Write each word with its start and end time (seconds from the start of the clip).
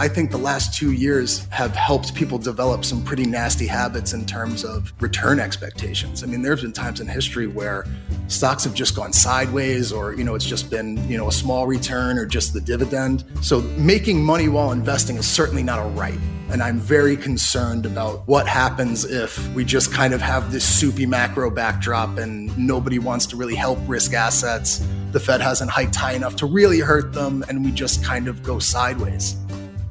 I 0.00 0.08
think 0.08 0.30
the 0.30 0.38
last 0.38 0.74
two 0.74 0.92
years 0.92 1.46
have 1.50 1.76
helped 1.76 2.14
people 2.14 2.38
develop 2.38 2.86
some 2.86 3.04
pretty 3.04 3.26
nasty 3.26 3.66
habits 3.66 4.14
in 4.14 4.24
terms 4.24 4.64
of 4.64 4.94
return 4.98 5.38
expectations. 5.38 6.24
I 6.24 6.26
mean, 6.26 6.40
there's 6.40 6.62
been 6.62 6.72
times 6.72 7.00
in 7.00 7.06
history 7.06 7.46
where 7.46 7.84
stocks 8.26 8.64
have 8.64 8.72
just 8.72 8.96
gone 8.96 9.12
sideways 9.12 9.92
or, 9.92 10.14
you 10.14 10.24
know, 10.24 10.34
it's 10.34 10.46
just 10.46 10.70
been, 10.70 11.06
you 11.06 11.18
know, 11.18 11.28
a 11.28 11.32
small 11.32 11.66
return 11.66 12.16
or 12.16 12.24
just 12.24 12.54
the 12.54 12.62
dividend. 12.62 13.26
So 13.42 13.60
making 13.76 14.24
money 14.24 14.48
while 14.48 14.72
investing 14.72 15.16
is 15.16 15.26
certainly 15.26 15.62
not 15.62 15.78
a 15.78 15.88
right. 15.90 16.18
And 16.50 16.62
I'm 16.62 16.78
very 16.78 17.14
concerned 17.14 17.84
about 17.84 18.26
what 18.26 18.48
happens 18.48 19.04
if 19.04 19.54
we 19.54 19.66
just 19.66 19.92
kind 19.92 20.14
of 20.14 20.22
have 20.22 20.50
this 20.50 20.64
soupy 20.64 21.04
macro 21.04 21.50
backdrop 21.50 22.16
and 22.16 22.56
nobody 22.56 22.98
wants 22.98 23.26
to 23.26 23.36
really 23.36 23.54
help 23.54 23.78
risk 23.86 24.14
assets. 24.14 24.82
The 25.12 25.20
Fed 25.20 25.42
hasn't 25.42 25.70
hiked 25.70 25.94
high 25.94 26.12
enough 26.12 26.36
to 26.36 26.46
really 26.46 26.80
hurt 26.80 27.12
them, 27.12 27.44
and 27.50 27.62
we 27.62 27.70
just 27.70 28.02
kind 28.02 28.28
of 28.28 28.42
go 28.42 28.58
sideways. 28.58 29.36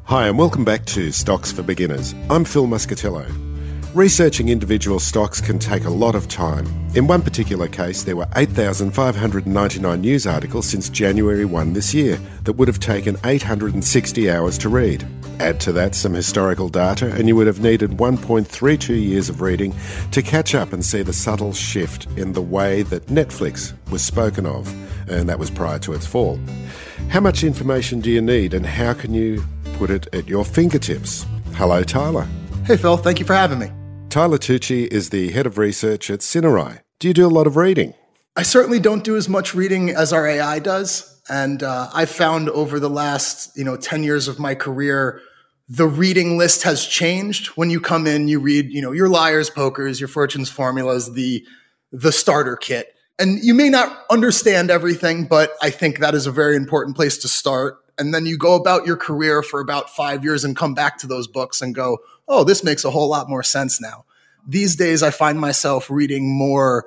Hi, 0.09 0.27
and 0.27 0.39
welcome 0.39 0.65
back 0.65 0.85
to 0.85 1.11
Stocks 1.11 1.51
for 1.51 1.61
Beginners. 1.61 2.15
I'm 2.31 2.43
Phil 2.43 2.65
Muscatello. 2.65 3.31
Researching 3.93 4.49
individual 4.49 4.99
stocks 4.99 5.39
can 5.39 5.59
take 5.59 5.85
a 5.85 5.91
lot 5.91 6.15
of 6.15 6.27
time. 6.27 6.65
In 6.95 7.05
one 7.05 7.21
particular 7.21 7.67
case, 7.67 8.05
there 8.05 8.15
were 8.15 8.27
8,599 8.35 10.01
news 10.01 10.25
articles 10.25 10.67
since 10.67 10.89
January 10.89 11.45
1 11.45 11.73
this 11.73 11.93
year 11.93 12.19
that 12.45 12.53
would 12.53 12.67
have 12.67 12.79
taken 12.79 13.17
860 13.23 14.31
hours 14.31 14.57
to 14.57 14.67
read. 14.67 15.07
Add 15.39 15.59
to 15.59 15.71
that 15.73 15.93
some 15.93 16.15
historical 16.15 16.69
data, 16.69 17.13
and 17.13 17.27
you 17.27 17.35
would 17.35 17.45
have 17.45 17.59
needed 17.59 17.91
1.32 17.91 18.99
years 18.99 19.29
of 19.29 19.41
reading 19.41 19.75
to 20.09 20.23
catch 20.23 20.55
up 20.55 20.73
and 20.73 20.83
see 20.83 21.03
the 21.03 21.13
subtle 21.13 21.53
shift 21.53 22.07
in 22.17 22.33
the 22.33 22.41
way 22.41 22.81
that 22.81 23.05
Netflix 23.05 23.73
was 23.91 24.03
spoken 24.03 24.47
of, 24.47 24.73
and 25.07 25.29
that 25.29 25.37
was 25.37 25.51
prior 25.51 25.77
to 25.77 25.93
its 25.93 26.07
fall. 26.07 26.39
How 27.09 27.19
much 27.19 27.43
information 27.43 28.01
do 28.01 28.09
you 28.09 28.21
need, 28.23 28.55
and 28.55 28.65
how 28.65 28.93
can 28.93 29.13
you 29.13 29.43
put 29.79 29.89
it 29.89 30.13
at 30.13 30.27
your 30.27 30.43
fingertips? 30.43 31.25
Hello, 31.53 31.83
Tyler. 31.83 32.27
Hey, 32.65 32.75
Phil, 32.75 32.97
thank 32.97 33.17
you 33.17 33.25
for 33.25 33.33
having 33.33 33.59
me. 33.59 33.71
Tyler 34.09 34.37
Tucci 34.37 34.87
is 34.87 35.09
the 35.09 35.31
head 35.31 35.45
of 35.45 35.57
research 35.57 36.09
at 36.11 36.19
Cinerai. 36.19 36.81
Do 36.99 37.07
you 37.07 37.13
do 37.13 37.25
a 37.25 37.29
lot 37.29 37.47
of 37.47 37.55
reading? 37.55 37.93
I 38.35 38.43
certainly 38.43 38.79
don't 38.81 39.05
do 39.05 39.15
as 39.15 39.29
much 39.29 39.55
reading 39.55 39.89
as 39.91 40.11
our 40.11 40.27
AI 40.27 40.59
does. 40.59 41.21
And 41.29 41.63
uh, 41.63 41.89
I've 41.93 42.09
found 42.09 42.49
over 42.49 42.77
the 42.77 42.89
last, 42.89 43.55
you 43.55 43.63
know, 43.63 43.77
10 43.77 44.03
years 44.03 44.27
of 44.27 44.37
my 44.37 44.53
career, 44.53 45.21
the 45.69 45.87
reading 45.87 46.37
list 46.37 46.63
has 46.63 46.85
changed. 46.85 47.47
When 47.55 47.69
you 47.69 47.79
come 47.79 48.05
in, 48.05 48.27
you 48.27 48.41
read, 48.41 48.69
you 48.71 48.81
know, 48.81 48.91
your 48.91 49.07
liars, 49.07 49.49
pokers, 49.49 50.01
your 50.01 50.09
fortunes 50.09 50.49
formulas, 50.49 51.13
the 51.13 51.45
the 51.91 52.11
starter 52.11 52.55
kit. 52.57 52.93
And 53.17 53.39
you 53.43 53.53
may 53.53 53.69
not 53.69 54.05
understand 54.09 54.69
everything, 54.71 55.25
but 55.25 55.51
I 55.61 55.69
think 55.69 55.99
that 55.99 56.15
is 56.15 56.27
a 56.27 56.31
very 56.31 56.55
important 56.55 56.95
place 56.95 57.17
to 57.19 57.27
start. 57.27 57.77
And 57.99 58.13
then 58.13 58.25
you 58.25 58.37
go 58.37 58.55
about 58.55 58.87
your 58.87 58.97
career 58.97 59.43
for 59.43 59.59
about 59.59 59.89
five 59.89 60.23
years 60.23 60.43
and 60.43 60.55
come 60.55 60.73
back 60.73 60.97
to 60.99 61.07
those 61.07 61.27
books 61.27 61.61
and 61.61 61.75
go, 61.75 61.99
oh, 62.27 62.43
this 62.43 62.63
makes 62.63 62.85
a 62.85 62.89
whole 62.89 63.09
lot 63.09 63.29
more 63.29 63.43
sense 63.43 63.81
now. 63.81 64.05
These 64.47 64.75
days, 64.77 65.03
I 65.03 65.11
find 65.11 65.39
myself 65.39 65.89
reading 65.89 66.27
more, 66.35 66.85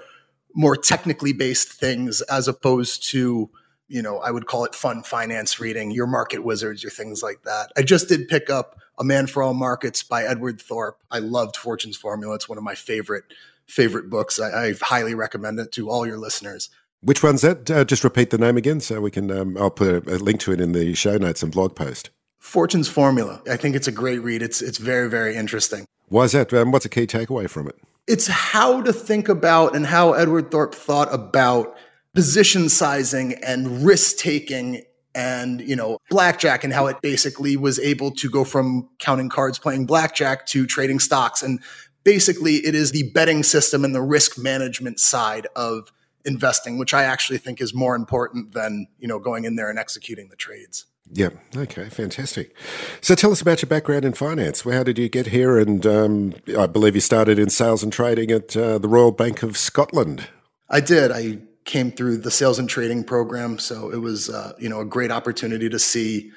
more 0.54 0.76
technically 0.76 1.32
based 1.32 1.69
things 1.69 2.22
as 2.22 2.48
opposed 2.48 3.09
to, 3.10 3.50
you 3.88 4.03
know, 4.03 4.19
I 4.19 4.31
would 4.31 4.47
call 4.47 4.64
it 4.64 4.75
fun 4.75 5.03
finance 5.03 5.60
reading, 5.60 5.91
your 5.91 6.06
market 6.06 6.42
wizards, 6.42 6.82
your 6.82 6.91
things 6.91 7.22
like 7.22 7.42
that. 7.42 7.70
I 7.76 7.82
just 7.82 8.09
did 8.09 8.26
pick 8.26 8.48
up 8.48 8.81
A 8.98 9.04
Man 9.04 9.26
for 9.26 9.42
All 9.42 9.54
Markets 9.54 10.03
by 10.03 10.25
Edward 10.25 10.60
Thorp. 10.60 10.98
I 11.10 11.19
loved 11.19 11.56
Fortune's 11.56 11.97
Formula. 11.97 12.34
It's 12.34 12.48
one 12.48 12.59
of 12.59 12.65
my 12.65 12.75
favorite 12.75 13.25
favorite 13.66 14.10
books. 14.10 14.41
I, 14.41 14.66
I 14.66 14.75
highly 14.81 15.15
recommend 15.15 15.59
it 15.59 15.72
to 15.72 15.88
all 15.88 16.06
your 16.06 16.19
listeners. 16.19 16.70
Which 17.02 17.22
one's 17.22 17.42
that? 17.42 17.70
Uh, 17.70 17.84
just 17.84 18.04
repeat 18.04 18.30
the 18.30 18.38
name 18.38 18.56
again 18.56 18.80
so 18.80 19.00
we 19.00 19.10
can, 19.10 19.30
um, 19.30 19.56
I'll 19.58 19.70
put 19.70 20.06
a, 20.06 20.14
a 20.14 20.18
link 20.18 20.40
to 20.40 20.52
it 20.52 20.60
in 20.60 20.72
the 20.72 20.94
show 20.94 21.16
notes 21.16 21.42
and 21.42 21.50
blog 21.50 21.74
post. 21.74 22.10
Fortune's 22.38 22.88
Formula. 22.88 23.40
I 23.48 23.56
think 23.56 23.76
it's 23.76 23.86
a 23.86 23.92
great 23.92 24.18
read. 24.18 24.42
It's 24.42 24.60
it's 24.60 24.78
very 24.78 25.08
very 25.08 25.36
interesting. 25.36 25.86
Why 26.08 26.24
is 26.24 26.32
that? 26.32 26.52
Um, 26.52 26.72
what's 26.72 26.84
a 26.84 26.88
key 26.88 27.06
takeaway 27.06 27.48
from 27.48 27.68
it? 27.68 27.76
It's 28.08 28.26
how 28.26 28.82
to 28.82 28.92
think 28.92 29.28
about 29.28 29.76
and 29.76 29.86
how 29.86 30.12
Edward 30.12 30.50
Thorp 30.50 30.74
thought 30.74 31.12
about 31.14 31.76
position 32.14 32.68
sizing 32.68 33.34
and 33.44 33.84
risk 33.84 34.16
taking 34.16 34.82
and 35.14 35.60
you 35.60 35.76
know 35.76 35.98
blackjack 36.10 36.64
and 36.64 36.72
how 36.72 36.88
it 36.88 37.00
basically 37.00 37.56
was 37.56 37.78
able 37.78 38.10
to 38.10 38.28
go 38.28 38.42
from 38.42 38.88
counting 38.98 39.28
cards 39.28 39.58
playing 39.58 39.86
blackjack 39.86 40.44
to 40.46 40.66
trading 40.66 40.98
stocks 40.98 41.42
and 41.42 41.60
basically 42.02 42.56
it 42.56 42.74
is 42.74 42.91
the 42.91 43.10
betting 43.12 43.42
system 43.42 43.84
and 43.84 43.94
the 43.94 44.02
risk 44.02 44.36
management 44.38 44.98
side 44.98 45.46
of 45.54 45.92
investing 46.25 46.78
which 46.78 46.94
i 46.94 47.03
actually 47.03 47.38
think 47.38 47.60
is 47.60 47.75
more 47.75 47.94
important 47.94 48.53
than 48.53 48.87
you 48.99 49.09
know 49.09 49.19
going 49.19 49.44
in 49.44 49.56
there 49.56 49.71
and 49.71 49.78
executing 49.78 50.28
the 50.28 50.37
trades 50.37 50.87
yeah. 51.10 51.31
Okay. 51.55 51.88
Fantastic. 51.88 52.56
So 53.00 53.15
tell 53.15 53.33
us 53.33 53.43
about 53.43 53.60
your 53.60 53.69
background 53.69 54.05
in 54.05 54.12
finance. 54.12 54.62
How 54.62 54.83
did 54.83 54.99
you 54.99 55.09
get 55.09 55.27
here? 55.27 55.59
And 55.59 55.84
um, 55.87 56.34
I 56.59 56.66
believe 56.66 56.94
you 56.94 57.00
started 57.00 57.38
in 57.38 57.50
sales 57.50 57.83
and 57.83 57.93
trading 57.93 58.31
at 58.31 58.56
uh, 58.56 58.78
the 58.78 58.88
Royal 58.88 59.12
Bank 59.12 59.43
of 59.43 59.56
Scotland. 59.56 60.28
I 60.71 60.81
did. 60.81 61.10
I 61.10 61.38
came 61.65 61.93
through 61.93 62.19
the 62.19 62.31
sales 62.31 62.59
and 62.59 62.69
trading 62.69 63.04
program, 63.04 63.59
so 63.59 63.91
it 63.91 63.99
was 63.99 64.31
uh, 64.31 64.53
you 64.59 64.69
know 64.69 64.81
a 64.81 64.84
great 64.84 65.10
opportunity 65.10 65.69
to 65.69 65.78
see 65.78 66.31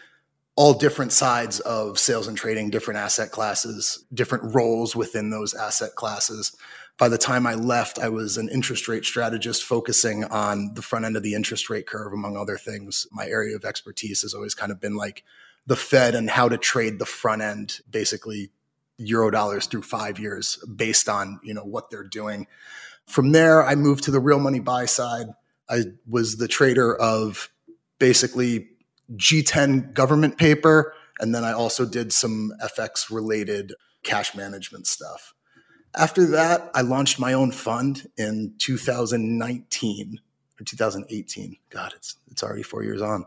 all 0.58 0.74
different 0.74 1.12
sides 1.12 1.60
of 1.62 2.00
sales 2.00 2.28
and 2.28 2.38
trading, 2.38 2.70
different 2.70 2.98
asset 2.98 3.32
classes, 3.32 4.04
different 4.14 4.56
roles 4.56 4.96
within 4.96 5.30
those 5.30 5.54
asset 5.54 5.96
classes 5.96 6.56
by 6.98 7.10
the 7.10 7.18
time 7.18 7.46
I 7.46 7.56
left, 7.56 8.00
I 8.00 8.10
was 8.10 8.38
an 8.38 8.50
interest 8.50 8.88
rate 8.88 9.04
strategist 9.04 9.64
focusing 9.64 10.24
on 10.26 10.74
the 10.76 10.82
front 10.82 11.06
end 11.06 11.18
of 11.18 11.24
the 11.24 11.34
interest 11.34 11.70
rate 11.70 11.88
curve, 11.88 12.14
among 12.14 12.38
other 12.38 12.58
things. 12.58 13.06
My 13.12 13.28
area 13.28 13.56
of 13.56 13.66
expertise 13.66 14.22
has 14.22 14.34
always 14.34 14.56
kind 14.56 14.72
of 14.72 14.80
been 14.80 14.96
like 14.96 15.24
the 15.68 15.76
Fed 15.76 16.16
and 16.16 16.30
how 16.30 16.48
to 16.48 16.58
trade 16.58 17.00
the 17.00 17.06
front 17.06 17.42
end, 17.42 17.80
basically 17.90 18.52
euro 18.98 19.30
dollars 19.30 19.66
through 19.66 19.82
five 19.82 20.20
years 20.20 20.58
based 20.74 21.10
on, 21.10 21.40
you 21.44 21.54
know, 21.54 21.66
what 21.66 21.90
they're 21.90 22.04
doing. 22.04 22.48
From 23.06 23.34
there, 23.34 23.64
I 23.64 23.76
moved 23.76 24.06
to 24.06 24.12
the 24.12 24.20
real 24.20 24.40
money 24.40 24.60
buy 24.60 24.86
side. 24.86 25.28
I 25.70 25.84
was 26.08 26.38
the 26.38 26.48
trader 26.48 26.96
of 26.96 27.50
basically 28.00 28.70
G10 29.16 29.94
government 29.94 30.38
paper. 30.38 30.94
And 31.20 31.36
then 31.36 31.44
I 31.44 31.52
also 31.52 31.86
did 31.86 32.14
some 32.14 32.54
FX 32.64 33.12
related 33.12 33.74
cash 34.04 34.36
management 34.36 34.88
stuff. 34.88 35.35
After 35.98 36.26
that, 36.28 36.72
I 36.74 36.82
launched 36.82 37.20
my 37.20 37.34
own 37.34 37.52
fund 37.52 38.10
in 38.18 38.54
2019 38.58 40.20
or 40.60 40.64
2018. 40.64 41.58
God, 41.70 41.94
it's 41.96 42.18
it's 42.30 42.44
already 42.44 42.64
4 42.64 42.84
years 42.84 43.02
on. 43.02 43.26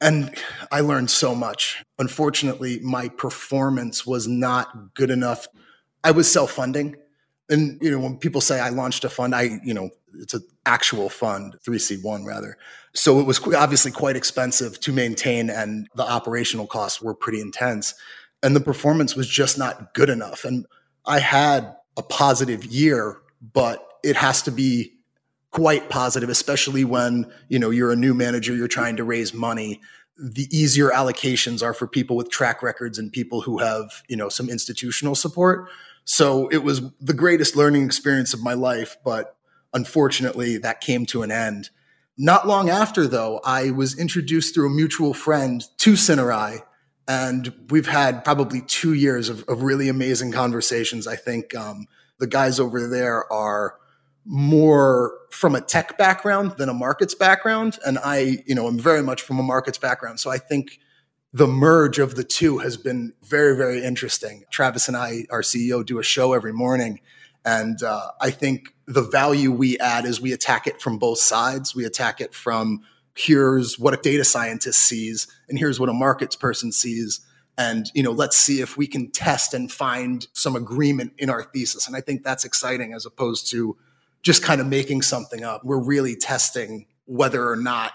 And 0.00 0.34
I 0.70 0.80
learned 0.80 1.10
so 1.10 1.34
much. 1.34 1.82
Unfortunately, 1.98 2.78
my 2.80 3.08
performance 3.08 4.06
was 4.06 4.28
not 4.28 4.94
good 4.94 5.10
enough. 5.10 5.46
I 6.02 6.10
was 6.10 6.30
self-funding. 6.30 6.96
And 7.48 7.78
you 7.80 7.90
know, 7.90 8.00
when 8.00 8.18
people 8.18 8.40
say 8.40 8.60
I 8.60 8.68
launched 8.68 9.04
a 9.04 9.08
fund, 9.08 9.34
I, 9.34 9.60
you 9.64 9.72
know, 9.72 9.90
it's 10.14 10.34
an 10.34 10.42
actual 10.66 11.08
fund, 11.08 11.56
3C1 11.66 12.24
rather. 12.26 12.56
So 12.94 13.18
it 13.18 13.26
was 13.26 13.40
obviously 13.54 13.90
quite 13.90 14.16
expensive 14.16 14.78
to 14.80 14.92
maintain 14.92 15.50
and 15.50 15.88
the 15.94 16.04
operational 16.04 16.66
costs 16.66 17.02
were 17.02 17.14
pretty 17.14 17.40
intense 17.40 17.94
and 18.42 18.54
the 18.54 18.60
performance 18.60 19.16
was 19.16 19.28
just 19.28 19.58
not 19.58 19.94
good 19.94 20.10
enough. 20.10 20.44
And 20.44 20.66
I 21.06 21.18
had 21.18 21.74
a 21.96 22.02
positive 22.02 22.64
year, 22.64 23.18
but 23.52 23.86
it 24.02 24.16
has 24.16 24.42
to 24.42 24.50
be 24.50 24.92
quite 25.50 25.88
positive, 25.88 26.28
especially 26.28 26.84
when, 26.84 27.30
you 27.48 27.58
know, 27.58 27.70
you're 27.70 27.92
a 27.92 27.96
new 27.96 28.12
manager, 28.12 28.54
you're 28.54 28.66
trying 28.66 28.96
to 28.96 29.04
raise 29.04 29.32
money. 29.32 29.80
The 30.18 30.48
easier 30.50 30.90
allocations 30.90 31.62
are 31.62 31.72
for 31.72 31.86
people 31.86 32.16
with 32.16 32.30
track 32.30 32.62
records 32.62 32.98
and 32.98 33.12
people 33.12 33.42
who 33.42 33.58
have, 33.58 34.02
you 34.08 34.16
know, 34.16 34.28
some 34.28 34.48
institutional 34.48 35.14
support. 35.14 35.68
So 36.04 36.48
it 36.48 36.64
was 36.64 36.82
the 37.00 37.14
greatest 37.14 37.56
learning 37.56 37.84
experience 37.84 38.34
of 38.34 38.42
my 38.42 38.54
life, 38.54 38.96
but 39.04 39.36
unfortunately 39.72 40.58
that 40.58 40.80
came 40.80 41.06
to 41.06 41.22
an 41.22 41.30
end. 41.30 41.70
Not 42.16 42.46
long 42.46 42.68
after, 42.68 43.06
though, 43.08 43.40
I 43.44 43.70
was 43.70 43.98
introduced 43.98 44.54
through 44.54 44.68
a 44.68 44.74
mutual 44.74 45.14
friend 45.14 45.64
to 45.78 45.92
Cinerai 45.92 46.62
and 47.06 47.52
we've 47.70 47.86
had 47.86 48.24
probably 48.24 48.62
two 48.62 48.94
years 48.94 49.28
of, 49.28 49.44
of 49.48 49.62
really 49.62 49.88
amazing 49.88 50.32
conversations. 50.32 51.06
I 51.06 51.16
think 51.16 51.54
um, 51.54 51.86
the 52.18 52.26
guys 52.26 52.58
over 52.58 52.88
there 52.88 53.30
are 53.32 53.76
more 54.24 55.18
from 55.30 55.54
a 55.54 55.60
tech 55.60 55.98
background 55.98 56.52
than 56.56 56.68
a 56.68 56.74
markets 56.74 57.14
background. 57.14 57.78
And 57.84 57.98
I, 58.02 58.42
you 58.46 58.54
know, 58.54 58.66
am 58.66 58.78
very 58.78 59.02
much 59.02 59.22
from 59.22 59.38
a 59.38 59.42
markets 59.42 59.76
background. 59.76 60.18
So 60.18 60.30
I 60.30 60.38
think 60.38 60.80
the 61.32 61.46
merge 61.46 61.98
of 61.98 62.14
the 62.14 62.24
two 62.24 62.58
has 62.58 62.76
been 62.76 63.12
very, 63.22 63.56
very 63.56 63.84
interesting. 63.84 64.44
Travis 64.50 64.88
and 64.88 64.96
I, 64.96 65.26
our 65.30 65.42
CEO, 65.42 65.84
do 65.84 65.98
a 65.98 66.02
show 66.02 66.32
every 66.32 66.52
morning. 66.52 67.00
And 67.44 67.82
uh, 67.82 68.12
I 68.20 68.30
think 68.30 68.74
the 68.86 69.02
value 69.02 69.50
we 69.50 69.78
add 69.78 70.06
is 70.06 70.20
we 70.20 70.32
attack 70.32 70.66
it 70.66 70.80
from 70.80 70.98
both 70.98 71.18
sides. 71.18 71.74
We 71.74 71.84
attack 71.84 72.20
it 72.22 72.34
from 72.34 72.84
here's 73.14 73.78
what 73.78 73.94
a 73.94 73.96
data 73.96 74.24
scientist 74.24 74.80
sees, 74.80 75.26
and 75.48 75.58
here's 75.58 75.78
what 75.78 75.88
a 75.88 75.92
markets 75.92 76.36
person 76.36 76.72
sees. 76.72 77.20
And 77.56 77.86
you 77.94 78.02
know 78.02 78.10
let's 78.10 78.36
see 78.36 78.60
if 78.60 78.76
we 78.76 78.86
can 78.86 79.10
test 79.10 79.54
and 79.54 79.70
find 79.70 80.26
some 80.32 80.56
agreement 80.56 81.12
in 81.18 81.30
our 81.30 81.44
thesis. 81.44 81.86
And 81.86 81.96
i 81.96 82.00
think 82.00 82.24
that's 82.24 82.44
exciting 82.44 82.92
as 82.92 83.06
opposed 83.06 83.48
to 83.52 83.76
just 84.22 84.42
kind 84.42 84.60
of 84.60 84.66
making 84.66 85.02
something 85.02 85.44
up. 85.44 85.64
We're 85.64 85.82
really 85.82 86.16
testing 86.16 86.86
whether 87.04 87.48
or 87.48 87.56
not 87.56 87.92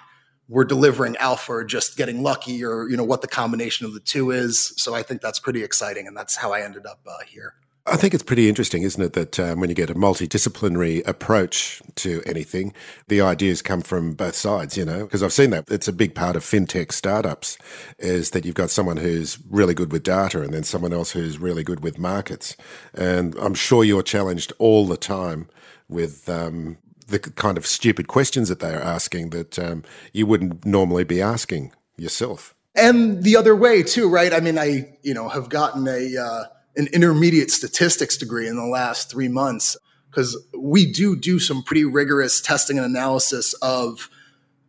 we're 0.48 0.64
delivering 0.64 1.18
alpha 1.18 1.52
or 1.52 1.64
just 1.64 1.98
getting 1.98 2.24
lucky 2.24 2.64
or 2.64 2.88
you 2.88 2.96
know 2.96 3.04
what 3.04 3.22
the 3.22 3.28
combination 3.28 3.86
of 3.86 3.94
the 3.94 4.00
two 4.00 4.32
is. 4.32 4.74
So 4.78 4.96
i 4.96 5.04
think 5.04 5.22
that's 5.22 5.40
pretty 5.40 5.64
exciting 5.64 6.08
and 6.08 6.16
that's 6.16 6.38
how 6.38 6.54
i 6.54 6.62
ended 6.62 6.86
up 6.86 7.02
uh, 7.06 7.24
here 7.28 7.56
I 7.92 7.98
think 7.98 8.14
it's 8.14 8.24
pretty 8.24 8.48
interesting, 8.48 8.84
isn't 8.84 9.02
it, 9.02 9.14
that 9.14 9.40
um, 9.40 9.60
when 9.60 9.70
you 9.70 9.76
get 9.76 9.90
a 9.90 9.96
multidisciplinary 9.96 11.06
approach 11.08 11.82
to 11.96 12.22
anything, 12.26 12.74
the 13.08 13.22
ideas 13.22 13.62
come 13.62 13.82
from 13.82 14.14
both 14.14 14.36
sides, 14.36 14.78
you 14.78 14.86
know, 14.86 15.04
because 15.04 15.24
I've 15.24 15.34
seen 15.34 15.50
that. 15.52 15.70
It's 15.70 15.88
a 15.88 15.94
big 15.94 16.14
part 16.14 16.36
of 16.36 16.44
fintech 16.44 16.92
startups 16.92 17.58
is 17.98 18.32
that 18.32 18.46
you've 18.46 18.56
got 18.56 18.70
someone 18.70 18.98
who's 18.98 19.40
really 19.50 19.74
good 19.74 19.92
with 19.92 20.04
data 20.04 20.42
and 20.42 20.54
then 20.54 20.64
someone 20.64 20.94
else 20.94 21.12
who's 21.12 21.40
really 21.40 21.64
good 21.64 21.82
with 21.82 21.98
markets. 21.98 22.56
And 22.94 23.36
I'm 23.40 23.56
sure 23.56 23.84
you're 23.84 24.04
challenged 24.04 24.54
all 24.60 24.86
the 24.86 24.98
time 24.98 25.50
with 25.88 26.30
um, 26.30 26.78
the 27.08 27.20
kind 27.20 27.58
of 27.58 27.66
stupid 27.66 28.08
questions 28.08 28.50
that 28.50 28.60
they 28.60 28.74
are 28.74 28.82
asking 28.82 29.32
that 29.32 29.58
um, 29.58 29.84
you 30.14 30.26
wouldn't 30.26 30.66
normally 30.66 31.04
be 31.04 31.22
asking 31.22 31.74
yourself. 31.98 32.54
And 32.76 33.24
the 33.24 33.36
other 33.36 33.56
way, 33.56 33.84
too, 33.84 34.08
right? 34.08 34.32
I 34.32 34.40
mean, 34.40 34.58
I, 34.58 34.98
you 35.02 35.14
know, 35.14 35.28
have 35.28 35.50
gotten 35.50 35.88
a, 35.88 36.16
uh, 36.16 36.44
an 36.76 36.88
intermediate 36.94 37.52
statistics 37.52 38.18
degree 38.18 38.48
in 38.48 38.56
the 38.56 38.66
last 38.66 39.10
three 39.10 39.28
months 39.28 39.78
because 40.10 40.38
we 40.58 40.92
do 40.92 41.16
do 41.16 41.40
some 41.40 41.64
pretty 41.64 41.86
rigorous 41.86 42.42
testing 42.42 42.78
and 42.78 42.86
analysis 42.86 43.54
of 43.62 44.10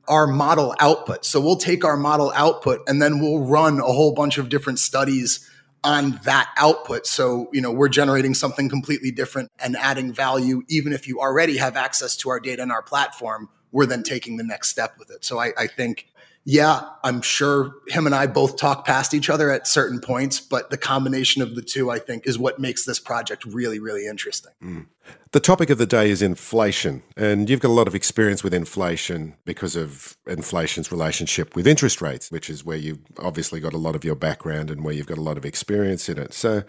our 0.09 0.27
model 0.27 0.75
output. 0.81 1.25
So 1.25 1.41
we'll 1.41 1.57
take 1.57 1.85
our 1.85 1.97
model 1.97 2.33
output 2.35 2.81
and 2.87 3.01
then 3.01 3.21
we'll 3.21 3.41
run 3.41 3.79
a 3.79 3.85
whole 3.85 4.13
bunch 4.13 4.39
of 4.39 4.49
different 4.49 4.79
studies 4.79 5.49
on 5.83 6.21
that 6.25 6.51
output. 6.57 7.07
So, 7.07 7.49
you 7.53 7.61
know, 7.61 7.71
we're 7.71 7.89
generating 7.89 8.35
something 8.35 8.69
completely 8.69 9.13
different 9.13 9.51
and 9.59 9.77
adding 9.77 10.13
value. 10.13 10.63
Even 10.69 10.93
if 10.93 11.09
you 11.09 11.21
already 11.21 11.57
have 11.57 11.77
access 11.77 12.17
to 12.17 12.31
our 12.31 12.41
data 12.41 12.61
and 12.61 12.73
our 12.73 12.83
platform, 12.83 13.49
we're 13.73 13.87
then 13.87 14.03
taking 14.03 14.37
the 14.37 14.45
next 14.45 14.69
step 14.69 14.97
with 14.99 15.11
it. 15.11 15.25
So 15.25 15.39
I, 15.39 15.53
I 15.57 15.67
think 15.69 16.07
yeah, 16.51 16.81
I'm 17.05 17.23
sure 17.23 17.77
him 17.87 18.07
and 18.07 18.15
I 18.15 18.27
both 18.27 18.57
talk 18.57 18.85
past 18.85 19.15
each 19.15 19.31
other 19.31 19.53
at 19.53 19.69
certain 19.69 20.01
points, 20.01 20.41
but 20.41 20.69
the 20.69 20.77
combination 20.77 21.43
of 21.43 21.55
the 21.55 21.63
two, 21.63 21.93
I 21.93 22.01
think, 22.01 22.27
is 22.27 22.41
what 22.41 22.59
makes 22.59 22.85
this 22.85 22.99
project 22.99 23.45
really, 23.45 23.79
really 23.79 24.05
interesting. 24.09 24.51
Mm. 24.61 24.87
The 25.31 25.39
topic 25.39 25.71
of 25.71 25.79
the 25.79 25.87
day 25.87 26.11
is 26.11 26.23
inflation, 26.23 27.05
and 27.17 27.49
you've 27.49 27.61
got 27.61 27.69
a 27.69 27.73
lot 27.73 27.87
of 27.87 27.95
experience 27.95 28.43
with 28.43 28.53
inflation 28.53 29.37
because 29.45 29.77
of 29.77 30.17
inflation's 30.27 30.91
relationship 30.91 31.55
with 31.55 31.69
interest 31.69 32.03
rates, 32.03 32.33
which 32.33 32.51
is 32.51 32.65
where 32.65 32.77
you've 32.77 32.99
obviously 33.21 33.61
got 33.61 33.73
a 33.73 33.79
lot 33.79 33.95
of 33.95 34.05
your 34.05 34.17
background 34.17 34.73
and 34.73 34.83
where 34.83 34.93
you've 34.93 35.07
got 35.07 35.19
a 35.19 35.23
lot 35.23 35.39
of 35.39 35.45
experience 35.45 36.09
in 36.09 36.19
it. 36.19 36.35
So, 36.35 36.65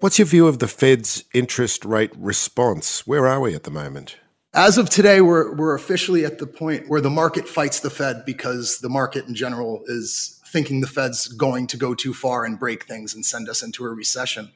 what's 0.00 0.18
your 0.18 0.24
view 0.24 0.46
of 0.46 0.58
the 0.58 0.68
Fed's 0.68 1.24
interest 1.34 1.84
rate 1.84 2.12
response? 2.16 3.06
Where 3.06 3.26
are 3.28 3.40
we 3.40 3.54
at 3.54 3.64
the 3.64 3.70
moment? 3.70 4.16
As 4.54 4.78
of 4.78 4.88
today, 4.88 5.20
we're, 5.20 5.54
we're 5.54 5.74
officially 5.74 6.24
at 6.24 6.38
the 6.38 6.46
point 6.46 6.88
where 6.88 7.02
the 7.02 7.10
market 7.10 7.46
fights 7.46 7.80
the 7.80 7.90
Fed 7.90 8.24
because 8.24 8.78
the 8.78 8.88
market 8.88 9.26
in 9.26 9.34
general 9.34 9.82
is 9.86 10.40
thinking 10.46 10.80
the 10.80 10.86
Fed's 10.86 11.28
going 11.28 11.66
to 11.66 11.76
go 11.76 11.94
too 11.94 12.14
far 12.14 12.46
and 12.46 12.58
break 12.58 12.84
things 12.84 13.14
and 13.14 13.26
send 13.26 13.50
us 13.50 13.62
into 13.62 13.84
a 13.84 13.90
recession. 13.90 14.50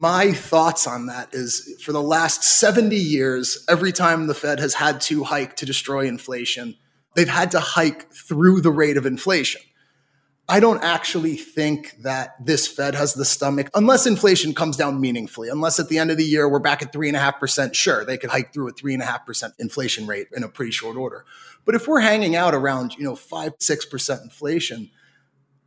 My 0.00 0.32
thoughts 0.32 0.84
on 0.86 1.06
that 1.06 1.32
is 1.32 1.80
for 1.84 1.92
the 1.92 2.02
last 2.02 2.42
70 2.42 2.96
years, 2.96 3.64
every 3.68 3.92
time 3.92 4.26
the 4.26 4.34
Fed 4.34 4.58
has 4.58 4.74
had 4.74 5.00
to 5.02 5.22
hike 5.22 5.54
to 5.56 5.66
destroy 5.66 6.08
inflation, 6.08 6.76
they've 7.14 7.28
had 7.28 7.52
to 7.52 7.60
hike 7.60 8.12
through 8.12 8.62
the 8.62 8.72
rate 8.72 8.96
of 8.96 9.06
inflation. 9.06 9.60
I 10.50 10.58
don't 10.58 10.82
actually 10.82 11.36
think 11.36 11.94
that 12.02 12.34
this 12.44 12.66
Fed 12.66 12.96
has 12.96 13.14
the 13.14 13.24
stomach, 13.24 13.70
unless 13.72 14.04
inflation 14.04 14.52
comes 14.52 14.76
down 14.76 15.00
meaningfully, 15.00 15.48
unless 15.48 15.78
at 15.78 15.88
the 15.88 15.96
end 15.96 16.10
of 16.10 16.16
the 16.16 16.24
year 16.24 16.48
we're 16.48 16.58
back 16.58 16.82
at 16.82 16.92
three 16.92 17.06
and 17.06 17.16
a 17.16 17.20
half 17.20 17.38
percent. 17.38 17.76
Sure, 17.76 18.04
they 18.04 18.18
could 18.18 18.30
hike 18.30 18.52
through 18.52 18.68
a 18.68 18.72
three 18.72 18.92
and 18.92 19.00
a 19.00 19.06
half 19.06 19.24
percent 19.24 19.54
inflation 19.60 20.08
rate 20.08 20.26
in 20.34 20.42
a 20.42 20.48
pretty 20.48 20.72
short 20.72 20.96
order. 20.96 21.24
But 21.64 21.76
if 21.76 21.86
we're 21.86 22.00
hanging 22.00 22.34
out 22.34 22.52
around, 22.52 22.96
you 22.96 23.04
know, 23.04 23.14
five, 23.14 23.52
six 23.60 23.84
percent 23.84 24.22
inflation, 24.24 24.90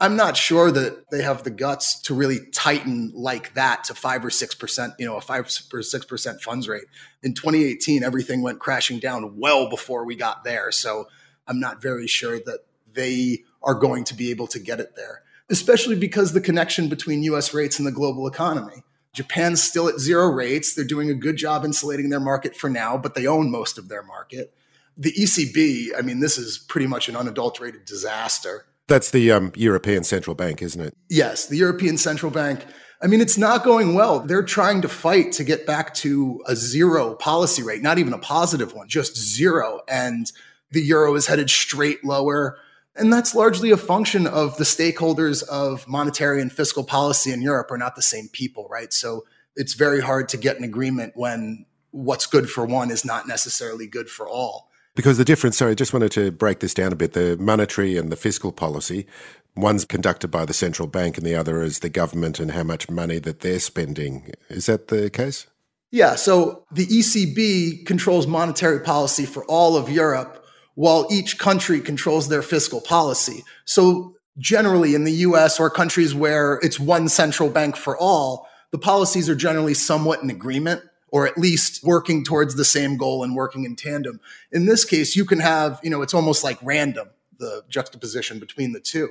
I'm 0.02 0.18
not 0.18 0.36
sure 0.36 0.70
that 0.70 1.10
they 1.12 1.22
have 1.22 1.44
the 1.44 1.50
guts 1.50 2.02
to 2.02 2.14
really 2.14 2.40
tighten 2.52 3.14
like 3.16 3.54
that 3.54 3.86
to 3.86 3.94
five 3.94 4.26
or 4.26 4.30
six 4.30 4.54
percent, 4.54 4.96
you 5.00 5.06
know, 5.06 5.16
a 5.16 5.22
five 5.22 5.50
or 5.72 5.82
six 5.82 6.04
percent 6.04 6.42
funds 6.42 6.68
rate. 6.68 6.88
In 7.22 7.34
2018, 7.34 8.04
everything 8.04 8.42
went 8.42 8.60
crashing 8.60 9.00
down 9.00 9.38
well 9.40 9.70
before 9.70 10.04
we 10.04 10.18
got 10.18 10.44
there. 10.44 10.74
So 10.74 11.08
I'm 11.48 11.62
not 11.62 11.82
very 11.82 12.06
sure 12.06 12.38
that 12.40 12.66
they 12.94 13.44
are 13.62 13.76
going 13.76 14.04
to 14.06 14.14
be 14.14 14.30
able 14.30 14.48
to 14.48 14.60
get 14.60 14.80
it 14.80 14.96
there, 14.96 15.24
especially 15.50 15.96
because 15.96 16.34
the 16.34 16.42
connection 16.42 16.90
between 16.90 17.24
US 17.24 17.54
rates 17.54 17.80
and 17.80 17.88
the 17.88 17.92
global 17.92 18.28
economy. 18.28 18.84
Japan's 19.14 19.62
still 19.62 19.88
at 19.88 20.00
zero 20.00 20.28
rates. 20.28 20.74
They're 20.74 20.84
doing 20.84 21.10
a 21.10 21.14
good 21.14 21.38
job 21.38 21.64
insulating 21.64 22.10
their 22.10 22.20
market 22.20 22.56
for 22.56 22.70
now, 22.70 22.98
but 22.98 23.14
they 23.14 23.28
own 23.28 23.52
most 23.52 23.78
of 23.78 23.88
their 23.88 24.02
market. 24.02 24.54
The 24.98 25.12
ECB, 25.12 25.90
I 25.98 26.02
mean, 26.02 26.20
this 26.20 26.38
is 26.38 26.58
pretty 26.58 26.88
much 26.88 27.10
an 27.10 27.16
unadulterated 27.16 27.86
disaster. 27.86 28.66
That's 28.88 29.12
the 29.12 29.32
um, 29.32 29.52
European 29.56 30.04
Central 30.04 30.36
Bank, 30.36 30.62
isn't 30.62 30.82
it? 30.82 30.94
Yes, 31.10 31.48
the 31.48 31.58
European 31.58 31.98
Central 31.98 32.32
Bank. 32.32 32.66
I 33.02 33.08
mean, 33.08 33.22
it's 33.22 33.38
not 33.38 33.64
going 33.64 33.96
well. 33.96 34.20
They're 34.20 34.44
trying 34.44 34.82
to 34.82 34.90
fight 34.90 35.32
to 35.34 35.44
get 35.44 35.66
back 35.66 35.94
to 35.96 36.42
a 36.48 36.56
zero 36.56 37.16
policy 37.16 37.62
rate, 37.62 37.82
not 37.82 37.98
even 37.98 38.14
a 38.14 38.18
positive 38.18 38.74
one, 38.74 38.88
just 38.88 39.18
zero. 39.18 39.82
And 39.88 40.32
the 40.72 40.82
euro 40.82 41.14
is 41.16 41.28
headed 41.28 41.50
straight 41.50 42.04
lower. 42.04 42.58
And 42.96 43.12
that's 43.12 43.34
largely 43.34 43.72
a 43.72 43.78
function 43.78 44.28
of 44.28 44.58
the 44.58 44.64
stakeholders 44.64 45.44
of 45.44 45.88
monetary 45.88 46.42
and 46.42 46.52
fiscal 46.52 46.84
policy 46.84 47.32
in 47.32 47.42
Europe 47.42 47.72
are 47.72 47.78
not 47.78 47.96
the 47.96 48.02
same 48.04 48.28
people, 48.32 48.68
right? 48.70 48.94
So 48.94 49.26
it's 49.56 49.74
very 49.74 50.02
hard 50.02 50.30
to 50.30 50.38
get 50.38 50.58
an 50.58 50.64
agreement 50.64 51.14
when 51.16 51.66
what's 51.92 52.26
good 52.26 52.50
for 52.50 52.66
one 52.66 52.92
is 52.92 53.04
not 53.04 53.28
necessarily 53.28 53.88
good 53.88 54.10
for 54.10 54.28
all. 54.28 54.70
Because 54.96 55.18
the 55.18 55.26
difference, 55.26 55.58
sorry, 55.58 55.72
I 55.72 55.76
just 55.76 55.94
wanted 55.94 56.12
to 56.14 56.32
break 56.32 56.60
this 56.60 56.74
down 56.74 56.94
a 56.94 56.96
bit. 56.96 57.14
The 57.14 57.36
monetary 57.38 57.98
and 57.98 58.12
the 58.12 58.16
fiscal 58.16 58.52
policy, 58.52 59.08
one's 59.56 59.86
conducted 59.86 60.28
by 60.28 60.46
the 60.46 60.54
central 60.54 60.88
bank 60.88 61.18
and 61.18 61.26
the 61.26 61.36
other 61.36 61.64
is 61.64 61.80
the 61.80 61.90
government 61.90 62.40
and 62.40 62.52
how 62.52 62.64
much 62.64 62.90
money 62.90 63.18
that 63.20 63.40
they're 63.40 63.60
spending. 63.60 64.32
Is 64.50 64.68
that 64.68 64.90
the 64.90 65.10
case? 65.10 65.48
Yeah. 65.90 66.16
So 66.16 66.66
the 66.72 66.86
ECB 66.86 67.86
controls 67.86 68.28
monetary 68.28 68.80
policy 68.80 69.26
for 69.26 69.44
all 69.46 69.76
of 69.76 69.90
Europe 69.90 70.43
while 70.76 71.08
each 71.12 71.38
country 71.38 71.80
controls 71.80 72.30
their 72.30 72.42
fiscal 72.42 72.82
policy. 72.82 73.44
So 73.66 74.16
generally 74.38 74.96
in 74.96 75.04
the 75.04 75.12
US 75.12 75.60
or 75.60 75.70
countries 75.70 76.16
where 76.16 76.60
it's 76.64 76.80
one 76.80 77.08
central 77.10 77.50
bank 77.50 77.76
for 77.76 77.98
all, 77.98 78.48
the 78.72 78.80
policies 78.80 79.30
are 79.30 79.36
generally 79.36 79.74
somewhat 79.74 80.24
in 80.24 80.30
agreement 80.30 80.82
or 81.10 81.28
at 81.28 81.38
least 81.38 81.84
working 81.84 82.24
towards 82.24 82.56
the 82.56 82.66
same 82.66 82.98
goal 82.98 83.24
and 83.24 83.36
working 83.36 83.66
in 83.66 83.76
tandem. 83.76 84.20
In 84.52 84.66
this 84.66 84.84
case, 84.84 85.16
you 85.16 85.26
can 85.26 85.40
have, 85.40 85.80
you 85.84 85.92
know, 85.92 86.02
it's 86.02 86.16
almost 86.16 86.44
like 86.44 86.58
random, 86.64 87.10
the 87.38 87.64
juxtaposition 87.70 88.40
between 88.40 88.72
the 88.72 88.80
two. 88.80 89.10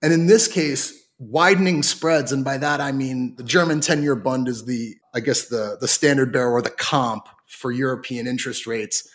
And 0.00 0.12
in 0.12 0.28
this 0.28 0.46
case, 0.46 1.08
widening 1.18 1.82
spreads, 1.82 2.30
and 2.30 2.44
by 2.44 2.58
that 2.58 2.80
I 2.80 2.92
mean 2.92 3.34
the 3.34 3.42
German 3.42 3.80
10-year 3.80 4.14
bund 4.14 4.46
is 4.46 4.66
the, 4.66 4.94
I 5.12 5.18
guess 5.18 5.48
the, 5.48 5.78
the 5.80 5.88
standard 5.88 6.32
bearer 6.32 6.52
or 6.52 6.62
the 6.62 6.70
comp 6.70 7.28
for 7.46 7.72
European 7.72 8.28
interest 8.28 8.66
rates 8.68 9.08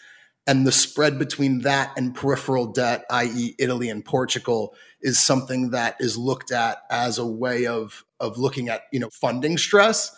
and 0.47 0.65
the 0.65 0.71
spread 0.71 1.19
between 1.19 1.59
that 1.59 1.91
and 1.97 2.15
peripheral 2.15 2.67
debt, 2.67 3.05
i.e., 3.11 3.53
Italy 3.59 3.89
and 3.89 4.03
Portugal, 4.03 4.73
is 5.01 5.19
something 5.19 5.71
that 5.71 5.97
is 5.99 6.17
looked 6.17 6.51
at 6.51 6.77
as 6.89 7.17
a 7.17 7.25
way 7.25 7.67
of, 7.67 8.05
of 8.19 8.37
looking 8.37 8.69
at 8.69 8.83
you 8.91 8.99
know 8.99 9.09
funding 9.11 9.57
stress. 9.57 10.15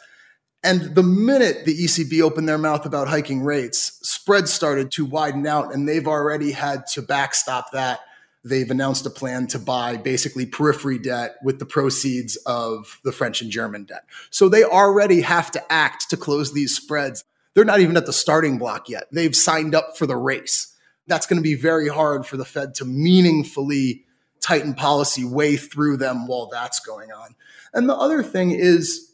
And 0.64 0.94
the 0.94 1.04
minute 1.04 1.66
the 1.66 1.76
ECB 1.76 2.22
opened 2.22 2.48
their 2.48 2.58
mouth 2.58 2.86
about 2.86 3.08
hiking 3.08 3.42
rates, 3.42 4.00
spreads 4.08 4.54
started 4.54 4.92
to 4.92 5.06
widen 5.06 5.48
out, 5.48 5.74
and 5.74 5.88
they've 5.88 6.08
already 6.08 6.52
had 6.52 6.86
to 6.94 7.02
backstop 7.02 7.72
that. 7.72 8.02
They've 8.44 8.70
announced 8.70 9.06
a 9.06 9.10
plan 9.10 9.48
to 9.48 9.60
buy 9.60 9.98
basically 9.98 10.46
periphery 10.46 10.98
debt 10.98 11.36
with 11.44 11.60
the 11.60 11.66
proceeds 11.66 12.38
of 12.46 13.00
the 13.04 13.12
French 13.12 13.42
and 13.42 13.52
German 13.52 13.84
debt. 13.86 14.04
So 14.30 14.48
they 14.48 14.64
already 14.64 15.22
have 15.22 15.52
to 15.52 15.72
act 15.72 16.10
to 16.12 16.18
close 16.18 16.54
these 16.54 16.76
spreads 16.76 17.26
they're 17.54 17.66
not 17.66 17.80
even 17.80 17.98
at 17.98 18.06
the 18.06 18.14
starting 18.14 18.58
block 18.58 18.90
yet. 18.90 19.06
They've 19.12 19.36
signed 19.36 19.76
up 19.76 19.98
for 19.98 20.06
the 20.06 20.16
race. 20.16 20.76
That's 21.08 21.26
going 21.26 21.40
to 21.40 21.44
be 21.44 21.56
very 21.56 21.88
hard 21.88 22.26
for 22.26 22.38
the 22.38 22.46
Fed 22.46 22.76
to 22.76 22.86
meaningfully 22.86 24.06
tighten 24.42 24.74
policy 24.74 25.26
way 25.26 25.58
through 25.58 25.98
them 25.98 26.28
while 26.28 26.48
that's 26.52 26.80
going 26.80 27.12
on. 27.12 27.36
And 27.74 27.90
the 27.90 27.96
other 27.96 28.24
thing 28.24 28.52
is, 28.52 29.12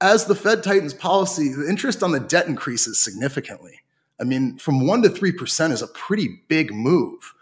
as 0.00 0.26
the 0.26 0.34
Fed 0.34 0.62
tightens 0.62 0.94
policy, 0.94 1.52
the 1.52 1.68
interest 1.68 2.02
on 2.02 2.12
the 2.12 2.20
debt 2.20 2.46
increases 2.46 3.02
significantly. 3.02 3.80
I 4.20 4.24
mean, 4.24 4.58
from 4.58 4.86
1 4.86 5.02
to 5.02 5.08
3% 5.08 5.72
is 5.72 5.82
a 5.82 5.88
pretty 5.88 6.42
big 6.48 6.72
move. 6.72 7.34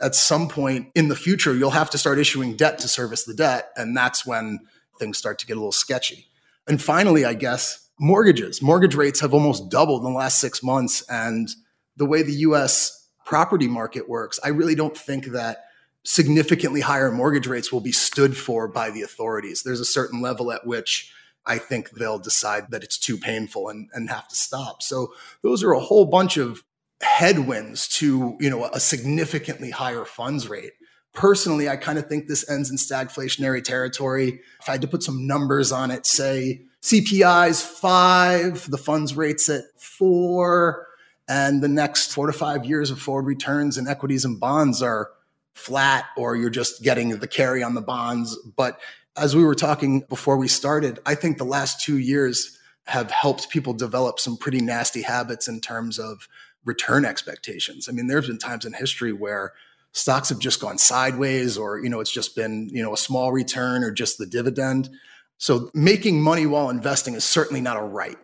At 0.00 0.14
some 0.14 0.48
point 0.48 0.88
in 0.94 1.08
the 1.08 1.16
future, 1.16 1.54
you'll 1.54 1.70
have 1.70 1.90
to 1.90 1.98
start 1.98 2.18
issuing 2.18 2.56
debt 2.56 2.78
to 2.80 2.88
service 2.88 3.24
the 3.24 3.34
debt. 3.34 3.70
And 3.76 3.96
that's 3.96 4.26
when 4.26 4.60
things 4.98 5.16
start 5.16 5.38
to 5.38 5.46
get 5.46 5.54
a 5.54 5.60
little 5.60 5.72
sketchy. 5.72 6.26
And 6.66 6.82
finally, 6.82 7.24
I 7.24 7.34
guess, 7.34 7.88
mortgages. 7.98 8.62
Mortgage 8.62 8.94
rates 8.94 9.20
have 9.20 9.34
almost 9.34 9.70
doubled 9.70 10.04
in 10.04 10.12
the 10.12 10.18
last 10.18 10.38
six 10.38 10.62
months. 10.62 11.02
And 11.08 11.48
the 11.96 12.06
way 12.06 12.22
the 12.22 12.32
US 12.32 13.08
property 13.24 13.68
market 13.68 14.08
works, 14.08 14.40
I 14.44 14.48
really 14.48 14.74
don't 14.74 14.96
think 14.96 15.26
that 15.26 15.64
significantly 16.04 16.80
higher 16.80 17.12
mortgage 17.12 17.46
rates 17.46 17.72
will 17.72 17.80
be 17.80 17.92
stood 17.92 18.36
for 18.36 18.66
by 18.66 18.90
the 18.90 19.02
authorities. 19.02 19.62
There's 19.62 19.80
a 19.80 19.84
certain 19.84 20.20
level 20.20 20.50
at 20.50 20.66
which 20.66 21.12
I 21.46 21.58
think 21.58 21.90
they'll 21.90 22.18
decide 22.18 22.70
that 22.70 22.82
it's 22.82 22.98
too 22.98 23.16
painful 23.16 23.68
and, 23.68 23.88
and 23.92 24.10
have 24.10 24.28
to 24.28 24.36
stop. 24.36 24.82
So 24.82 25.12
those 25.42 25.62
are 25.62 25.72
a 25.72 25.80
whole 25.80 26.04
bunch 26.04 26.36
of 26.36 26.62
headwinds 27.00 27.88
to, 27.88 28.36
you 28.40 28.48
know, 28.48 28.64
a 28.66 28.80
significantly 28.80 29.70
higher 29.70 30.04
funds 30.04 30.48
rate. 30.48 30.72
Personally, 31.12 31.68
I 31.68 31.76
kind 31.76 31.98
of 31.98 32.06
think 32.06 32.26
this 32.26 32.48
ends 32.48 32.70
in 32.70 32.76
stagflationary 32.76 33.62
territory. 33.62 34.40
If 34.60 34.68
I 34.68 34.72
had 34.72 34.82
to 34.82 34.88
put 34.88 35.02
some 35.02 35.26
numbers 35.26 35.70
on 35.70 35.90
it, 35.90 36.06
say 36.06 36.62
CPI's 36.80 37.62
five, 37.62 38.70
the 38.70 38.78
funds 38.78 39.14
rate's 39.14 39.48
at 39.48 39.64
four, 39.76 40.86
and 41.28 41.62
the 41.62 41.68
next 41.68 42.12
four 42.12 42.26
to 42.26 42.32
five 42.32 42.64
years 42.64 42.90
of 42.90 42.98
forward 42.98 43.26
returns 43.26 43.78
in 43.78 43.86
equities 43.86 44.24
and 44.24 44.40
bonds 44.40 44.82
are 44.82 45.10
flat, 45.54 46.06
or 46.16 46.34
you're 46.34 46.50
just 46.50 46.82
getting 46.82 47.10
the 47.10 47.28
carry 47.28 47.62
on 47.62 47.74
the 47.74 47.82
bonds. 47.82 48.36
But 48.56 48.80
as 49.16 49.36
we 49.36 49.44
were 49.44 49.54
talking 49.54 50.00
before 50.08 50.36
we 50.38 50.48
started, 50.48 50.98
I 51.04 51.14
think 51.14 51.36
the 51.36 51.44
last 51.44 51.80
two 51.84 51.98
years 51.98 52.58
have 52.86 53.10
helped 53.10 53.50
people 53.50 53.74
develop 53.74 54.18
some 54.18 54.36
pretty 54.36 54.60
nasty 54.60 55.02
habits 55.02 55.46
in 55.46 55.60
terms 55.60 55.98
of 55.98 56.26
return 56.64 57.04
expectations. 57.04 57.88
I 57.88 57.92
mean, 57.92 58.06
there's 58.06 58.26
been 58.26 58.38
times 58.38 58.64
in 58.64 58.72
history 58.72 59.12
where 59.12 59.52
stocks 59.92 60.28
have 60.30 60.38
just 60.38 60.60
gone 60.60 60.78
sideways 60.78 61.56
or, 61.56 61.78
you 61.82 61.88
know, 61.88 62.00
it's 62.00 62.12
just 62.12 62.34
been, 62.34 62.68
you 62.70 62.82
know, 62.82 62.92
a 62.92 62.96
small 62.96 63.32
return 63.32 63.84
or 63.84 63.90
just 63.90 64.18
the 64.18 64.26
dividend. 64.26 64.90
So 65.38 65.70
making 65.74 66.20
money 66.20 66.46
while 66.46 66.70
investing 66.70 67.14
is 67.14 67.24
certainly 67.24 67.60
not 67.60 67.76
a 67.76 67.82
right. 67.82 68.18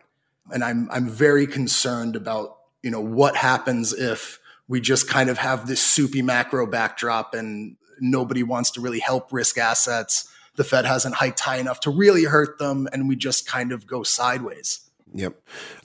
And 0.51 0.65
I'm 0.65 0.89
I'm 0.91 1.09
very 1.09 1.47
concerned 1.47 2.17
about, 2.17 2.57
you 2.83 2.91
know, 2.91 3.01
what 3.01 3.37
happens 3.37 3.93
if 3.93 4.39
we 4.67 4.81
just 4.81 5.09
kind 5.09 5.29
of 5.31 5.39
have 5.39 5.67
this 5.67 5.81
soupy 5.81 6.23
macro 6.23 6.67
backdrop 6.67 7.35
and 7.35 7.77
nobody 8.01 8.43
wants 8.43 8.71
to 8.73 8.81
really 8.81 9.01
help 9.01 9.33
risk 9.33 9.59
assets 9.59 10.29
the 10.59 10.65
Fed 10.65 10.85
hasn't 10.85 11.15
hiked 11.15 11.39
high 11.39 11.59
enough 11.59 11.79
to 11.81 11.91
really 11.91 12.25
hurt 12.25 12.59
them, 12.59 12.89
and 12.93 13.09
we 13.09 13.15
just 13.15 13.47
kind 13.47 13.71
of 13.71 13.87
go 13.87 14.03
sideways. 14.03 14.88
Yep. 15.15 15.41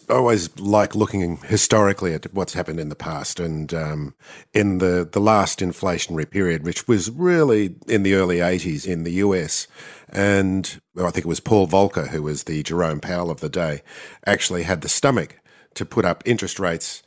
I 0.10 0.14
always 0.14 0.60
like 0.60 0.96
looking 0.96 1.38
historically 1.38 2.14
at 2.14 2.34
what's 2.34 2.54
happened 2.54 2.80
in 2.80 2.90
the 2.90 2.96
past. 2.96 3.40
And 3.40 3.74
um, 3.74 4.16
in 4.54 4.80
the, 4.80 5.08
the 5.10 5.22
last 5.22 5.60
inflationary 5.60 6.30
period, 6.30 6.64
which 6.64 6.88
was 6.88 7.10
really 7.10 7.76
in 7.88 8.04
the 8.04 8.16
early 8.16 8.38
80s 8.38 8.86
in 8.86 9.04
the 9.04 9.14
US, 9.14 9.68
and 10.10 10.82
well, 10.94 11.08
I 11.08 11.12
think 11.12 11.26
it 11.26 11.30
was 11.30 11.40
Paul 11.40 11.68
Volcker, 11.68 12.10
who 12.10 12.22
was 12.22 12.44
the 12.44 12.64
Jerome 12.64 13.00
Powell 13.00 13.32
of 13.32 13.40
the 13.40 13.50
day, 13.50 13.82
actually 14.26 14.64
had 14.64 14.82
the 14.82 14.90
stomach 14.90 15.40
to 15.76 15.86
put 15.86 16.06
up 16.06 16.22
interest 16.26 16.60
rates 16.60 17.02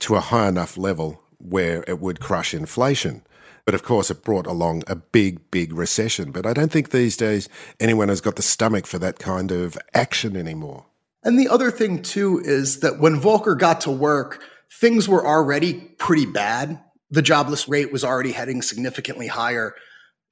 to 0.00 0.16
a 0.16 0.20
high 0.20 0.48
enough 0.48 0.76
level 0.76 1.22
where 1.38 1.84
it 1.88 2.00
would 2.00 2.20
crush 2.20 2.54
inflation. 2.54 3.22
But 3.64 3.74
of 3.74 3.82
course, 3.82 4.10
it 4.10 4.24
brought 4.24 4.46
along 4.46 4.82
a 4.86 4.96
big, 4.96 5.50
big 5.50 5.72
recession. 5.72 6.32
But 6.32 6.46
I 6.46 6.52
don't 6.52 6.72
think 6.72 6.90
these 6.90 7.16
days 7.16 7.48
anyone 7.80 8.08
has 8.08 8.20
got 8.20 8.36
the 8.36 8.42
stomach 8.42 8.86
for 8.86 8.98
that 8.98 9.18
kind 9.18 9.50
of 9.50 9.78
action 9.94 10.36
anymore. 10.36 10.86
And 11.24 11.38
the 11.38 11.48
other 11.48 11.70
thing, 11.70 12.02
too, 12.02 12.40
is 12.44 12.80
that 12.80 12.98
when 12.98 13.20
Volcker 13.20 13.58
got 13.58 13.82
to 13.82 13.90
work, 13.90 14.42
things 14.70 15.08
were 15.08 15.26
already 15.26 15.74
pretty 15.74 16.26
bad. 16.26 16.80
The 17.10 17.22
jobless 17.22 17.68
rate 17.68 17.92
was 17.92 18.04
already 18.04 18.32
heading 18.32 18.62
significantly 18.62 19.28
higher. 19.28 19.74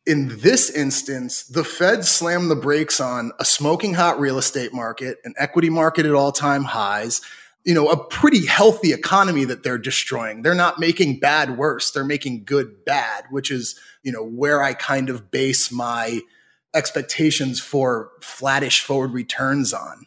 In 0.06 0.38
this 0.40 0.70
instance, 0.70 1.44
the 1.44 1.62
Fed 1.62 2.04
slammed 2.04 2.50
the 2.50 2.56
brakes 2.56 3.00
on 3.00 3.32
a 3.38 3.44
smoking 3.44 3.94
hot 3.94 4.18
real 4.18 4.38
estate 4.38 4.73
market, 4.73 5.18
an 5.25 5.35
equity 5.38 5.70
market 5.70 6.06
at 6.06 6.14
all 6.14 6.32
time 6.32 6.64
highs, 6.64 7.20
you 7.64 7.75
know, 7.75 7.88
a 7.88 8.02
pretty 8.09 8.47
healthy 8.47 8.92
economy 8.92 9.44
that 9.44 9.62
they're 9.62 9.78
destroying. 9.78 10.42
They're 10.42 10.54
not 10.54 10.80
making 10.80 11.20
bad 11.20 11.59
worse. 11.59 11.90
They're 11.90 12.02
making 12.02 12.44
good 12.44 12.85
bad, 12.87 13.25
which 13.30 13.50
is, 13.50 13.78
you 14.02 14.11
know, 14.11 14.25
where 14.25 14.62
I 14.62 14.73
kind 14.73 15.11
of 15.11 15.30
base 15.30 15.70
my 15.70 16.20
expectations 16.75 17.61
for 17.61 18.11
flattish 18.23 18.80
forward 18.80 19.12
returns 19.12 19.75
on. 19.75 20.06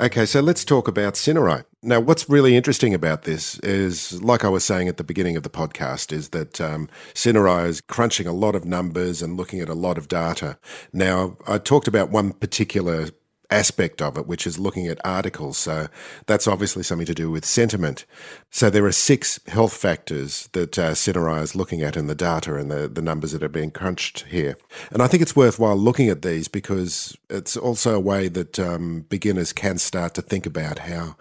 Okay, 0.00 0.24
so 0.24 0.40
let's 0.40 0.64
talk 0.64 0.88
about 0.88 1.12
Cinerai. 1.12 1.62
Now, 1.82 2.00
what's 2.00 2.26
really 2.26 2.56
interesting 2.56 2.94
about 2.94 3.24
this 3.24 3.58
is, 3.58 4.22
like 4.22 4.46
I 4.46 4.48
was 4.48 4.64
saying 4.64 4.88
at 4.88 4.96
the 4.96 5.04
beginning 5.04 5.36
of 5.36 5.42
the 5.42 5.50
podcast, 5.50 6.10
is 6.10 6.30
that 6.30 6.58
um, 6.58 6.88
Cinerai 7.12 7.66
is 7.66 7.82
crunching 7.82 8.26
a 8.26 8.32
lot 8.32 8.54
of 8.54 8.64
numbers 8.64 9.20
and 9.20 9.36
looking 9.36 9.60
at 9.60 9.68
a 9.68 9.74
lot 9.74 9.98
of 9.98 10.08
data. 10.08 10.56
Now, 10.94 11.36
I 11.46 11.58
talked 11.58 11.86
about 11.86 12.08
one 12.08 12.32
particular 12.32 13.10
aspect 13.50 14.00
of 14.00 14.16
it, 14.16 14.26
which 14.26 14.46
is 14.46 14.58
looking 14.58 14.86
at 14.86 15.00
articles. 15.04 15.58
So 15.58 15.88
that's 16.26 16.46
obviously 16.46 16.82
something 16.82 17.06
to 17.06 17.14
do 17.14 17.30
with 17.30 17.44
sentiment. 17.44 18.04
So 18.50 18.70
there 18.70 18.86
are 18.86 18.92
six 18.92 19.40
health 19.48 19.72
factors 19.72 20.48
that 20.52 20.78
uh, 20.78 20.92
Cinerai 20.92 21.42
is 21.42 21.54
looking 21.54 21.82
at 21.82 21.96
in 21.96 22.06
the 22.06 22.14
data 22.14 22.56
and 22.56 22.70
the, 22.70 22.88
the 22.88 23.02
numbers 23.02 23.32
that 23.32 23.42
are 23.42 23.48
being 23.48 23.70
crunched 23.70 24.24
here. 24.28 24.56
And 24.90 25.02
I 25.02 25.06
think 25.06 25.22
it's 25.22 25.36
worthwhile 25.36 25.76
looking 25.76 26.08
at 26.08 26.22
these 26.22 26.48
because 26.48 27.16
it's 27.28 27.56
also 27.56 27.94
a 27.94 28.00
way 28.00 28.28
that 28.28 28.58
um, 28.58 29.06
beginners 29.08 29.52
can 29.52 29.78
start 29.78 30.14
to 30.14 30.22
think 30.22 30.46
about 30.46 30.80
how 30.80 31.16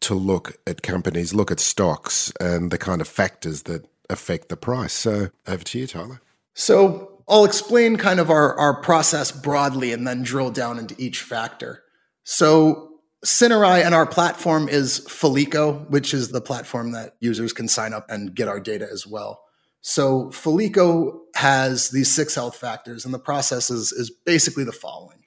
to 0.00 0.14
look 0.14 0.58
at 0.66 0.82
companies, 0.82 1.34
look 1.34 1.50
at 1.50 1.60
stocks, 1.60 2.32
and 2.38 2.70
the 2.70 2.78
kind 2.78 3.00
of 3.00 3.08
factors 3.08 3.62
that 3.62 3.88
affect 4.10 4.48
the 4.48 4.56
price. 4.56 4.92
So 4.92 5.30
over 5.46 5.64
to 5.64 5.78
you, 5.78 5.86
Tyler. 5.86 6.20
So 6.54 7.15
I'll 7.28 7.44
explain 7.44 7.96
kind 7.96 8.20
of 8.20 8.30
our, 8.30 8.56
our 8.58 8.80
process 8.80 9.32
broadly 9.32 9.92
and 9.92 10.06
then 10.06 10.22
drill 10.22 10.50
down 10.50 10.78
into 10.78 10.94
each 10.98 11.22
factor. 11.22 11.82
So 12.24 13.00
Cinerai 13.24 13.84
and 13.84 13.94
our 13.94 14.06
platform 14.06 14.68
is 14.68 15.00
Felico, 15.08 15.86
which 15.88 16.14
is 16.14 16.30
the 16.30 16.40
platform 16.40 16.92
that 16.92 17.16
users 17.20 17.52
can 17.52 17.66
sign 17.66 17.92
up 17.92 18.06
and 18.08 18.34
get 18.34 18.48
our 18.48 18.60
data 18.60 18.88
as 18.90 19.06
well. 19.06 19.42
So 19.80 20.30
Felico 20.30 21.22
has 21.34 21.90
these 21.90 22.12
six 22.14 22.34
health 22.34 22.56
factors, 22.56 23.04
and 23.04 23.14
the 23.14 23.18
process 23.18 23.70
is, 23.70 23.92
is 23.92 24.10
basically 24.10 24.64
the 24.64 24.72
following. 24.72 25.24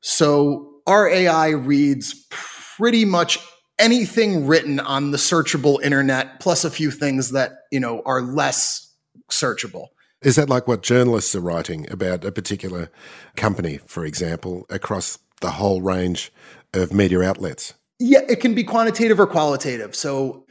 So 0.00 0.80
our 0.86 1.08
AI 1.08 1.50
reads 1.50 2.26
pretty 2.30 3.04
much 3.04 3.38
anything 3.78 4.46
written 4.46 4.80
on 4.80 5.10
the 5.10 5.18
searchable 5.18 5.82
internet, 5.82 6.40
plus 6.40 6.64
a 6.64 6.70
few 6.70 6.90
things 6.90 7.32
that 7.32 7.52
you 7.70 7.80
know 7.80 8.02
are 8.06 8.22
less 8.22 8.94
searchable. 9.30 9.88
Is 10.22 10.34
that 10.36 10.48
like 10.48 10.66
what 10.66 10.82
journalists 10.82 11.34
are 11.36 11.40
writing 11.40 11.90
about 11.90 12.24
a 12.24 12.32
particular 12.32 12.90
company, 13.36 13.78
for 13.86 14.04
example, 14.04 14.66
across 14.68 15.18
the 15.40 15.52
whole 15.52 15.80
range 15.80 16.32
of 16.74 16.92
media 16.92 17.22
outlets? 17.22 17.74
Yeah, 18.00 18.22
it 18.28 18.40
can 18.40 18.54
be 18.54 18.64
quantitative 18.64 19.20
or 19.20 19.26
qualitative. 19.26 19.94
So 19.94 20.44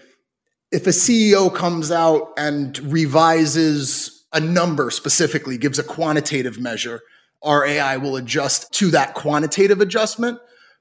if 0.72 0.88
a 0.88 0.92
CEO 0.92 1.54
comes 1.54 1.92
out 1.92 2.32
and 2.38 2.78
revises 2.80 4.26
a 4.32 4.40
number 4.40 4.90
specifically, 4.90 5.58
gives 5.58 5.80
a 5.80 5.84
quantitative 5.84 6.60
measure, 6.60 7.02
our 7.44 7.66
AI 7.66 7.98
will 7.98 8.16
adjust 8.16 8.72
to 8.74 8.90
that 8.92 9.16
quantitative 9.16 9.82
adjustment. 9.82 10.40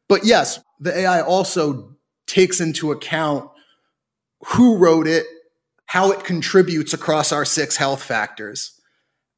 But 0.09 0.25
yes, 0.25 0.61
the 0.79 0.97
AI 0.97 1.23
also 1.23 1.97
takes 2.29 2.61
into 2.61 2.93
account 2.93 3.49
who 4.47 4.77
wrote 4.77 5.09
it, 5.09 5.27
how 5.87 6.13
it 6.13 6.25
contributes 6.25 6.93
across 6.93 7.33
our 7.33 7.45
six 7.45 7.77
health 7.77 8.03
factors 8.03 8.76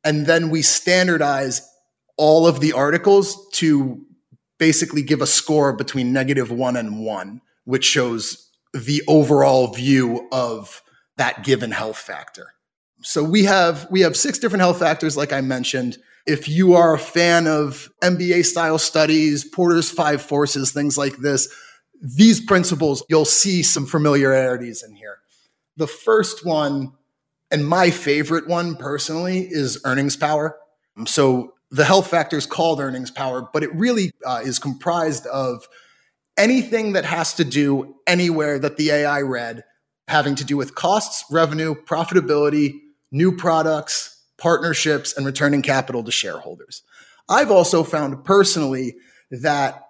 and 0.05 0.26
then 0.26 0.50
we 0.50 0.62
standardize 0.62 1.69
all 2.17 2.47
of 2.47 2.61
the 2.61 2.73
articles 2.73 3.49
to 3.52 4.05
basically 4.59 5.02
give 5.02 5.23
a 5.23 5.26
score 5.26 5.73
between 5.73 6.12
negative 6.12 6.50
one 6.50 6.76
and 6.76 7.05
one, 7.05 7.40
which 7.64 7.85
shows 7.85 8.50
the 8.75 9.02
overall 9.07 9.69
view 9.69 10.28
of 10.33 10.83
that 11.17 11.45
given 11.45 11.71
health 11.71 11.99
factor. 11.99 12.55
So 13.02 13.23
we 13.23 13.45
have 13.45 13.87
we 13.90 14.00
have 14.00 14.17
six 14.17 14.38
different 14.38 14.62
health 14.62 14.81
factors, 14.81 15.17
like 15.17 15.33
I 15.33 15.40
mentioned. 15.40 15.99
If 16.26 16.49
you 16.49 16.75
are 16.75 16.95
a 16.95 16.99
fan 16.99 17.47
of 17.47 17.88
MBA 18.02 18.45
style 18.45 18.78
studies, 18.78 19.45
Porter's 19.45 19.90
five 19.90 20.21
forces, 20.21 20.73
things 20.73 20.99
like 20.99 21.17
this, 21.19 21.49
these 22.02 22.45
principles, 22.45 23.02
you'll 23.09 23.25
see 23.25 23.62
some 23.62 23.87
familiarities 23.87 24.83
in 24.83 24.95
here. 24.95 25.19
The 25.76 25.87
first 25.87 26.45
one, 26.45 26.93
and 27.50 27.67
my 27.67 27.90
favorite 27.90 28.47
one 28.47 28.76
personally, 28.76 29.49
is 29.50 29.81
earnings 29.85 30.17
power. 30.17 30.57
So 31.07 31.55
the 31.71 31.85
health 31.85 32.09
factor 32.09 32.37
is 32.37 32.47
called 32.47 32.81
earnings 32.81 33.11
power, 33.11 33.49
but 33.52 33.62
it 33.62 33.75
really 33.75 34.12
uh, 34.25 34.40
is 34.45 34.59
comprised 34.59 35.26
of 35.26 35.67
anything 36.37 36.93
that 36.93 37.05
has 37.05 37.35
to 37.35 37.45
do 37.45 37.97
anywhere 38.07 38.59
that 38.59 38.76
the 38.76 38.90
AI 38.90 39.21
read 39.23 39.64
having 40.09 40.35
to 40.35 40.45
do 40.45 40.57
with 40.57 40.75
costs, 40.75 41.25
revenue, 41.31 41.75
profitability, 41.75 42.81
new 43.12 43.31
products, 43.37 44.25
partnerships, 44.38 45.17
and 45.17 45.26
returning 45.26 45.62
capital 45.62 46.02
to 46.02 46.11
shareholders. 46.11 46.83
I've 47.28 47.50
also 47.50 47.85
found 47.85 48.25
personally 48.25 48.97
that 49.31 49.83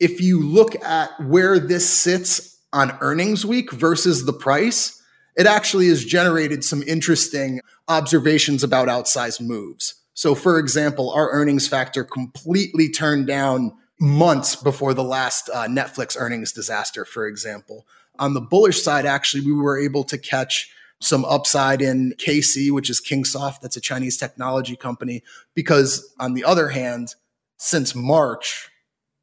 if 0.00 0.20
you 0.20 0.42
look 0.42 0.82
at 0.82 1.10
where 1.20 1.58
this 1.58 1.88
sits 1.88 2.58
on 2.72 2.96
earnings 3.00 3.44
week 3.44 3.70
versus 3.72 4.24
the 4.24 4.32
price, 4.32 4.97
it 5.38 5.46
actually 5.46 5.86
has 5.88 6.04
generated 6.04 6.64
some 6.64 6.82
interesting 6.82 7.60
observations 7.86 8.64
about 8.64 8.88
outsized 8.88 9.40
moves. 9.40 9.94
So, 10.12 10.34
for 10.34 10.58
example, 10.58 11.12
our 11.12 11.30
earnings 11.30 11.68
factor 11.68 12.02
completely 12.02 12.88
turned 12.88 13.28
down 13.28 13.72
months 14.00 14.56
before 14.56 14.94
the 14.94 15.04
last 15.04 15.48
uh, 15.54 15.68
Netflix 15.68 16.16
earnings 16.18 16.52
disaster, 16.52 17.04
for 17.04 17.24
example. 17.26 17.86
On 18.18 18.34
the 18.34 18.40
bullish 18.40 18.82
side, 18.82 19.06
actually, 19.06 19.46
we 19.46 19.52
were 19.52 19.78
able 19.78 20.02
to 20.04 20.18
catch 20.18 20.72
some 21.00 21.24
upside 21.24 21.80
in 21.80 22.14
KC, 22.18 22.72
which 22.72 22.90
is 22.90 23.00
Kingsoft, 23.00 23.60
that's 23.60 23.76
a 23.76 23.80
Chinese 23.80 24.16
technology 24.16 24.74
company, 24.74 25.22
because 25.54 26.12
on 26.18 26.34
the 26.34 26.42
other 26.42 26.70
hand, 26.70 27.14
since 27.58 27.94
March, 27.94 28.70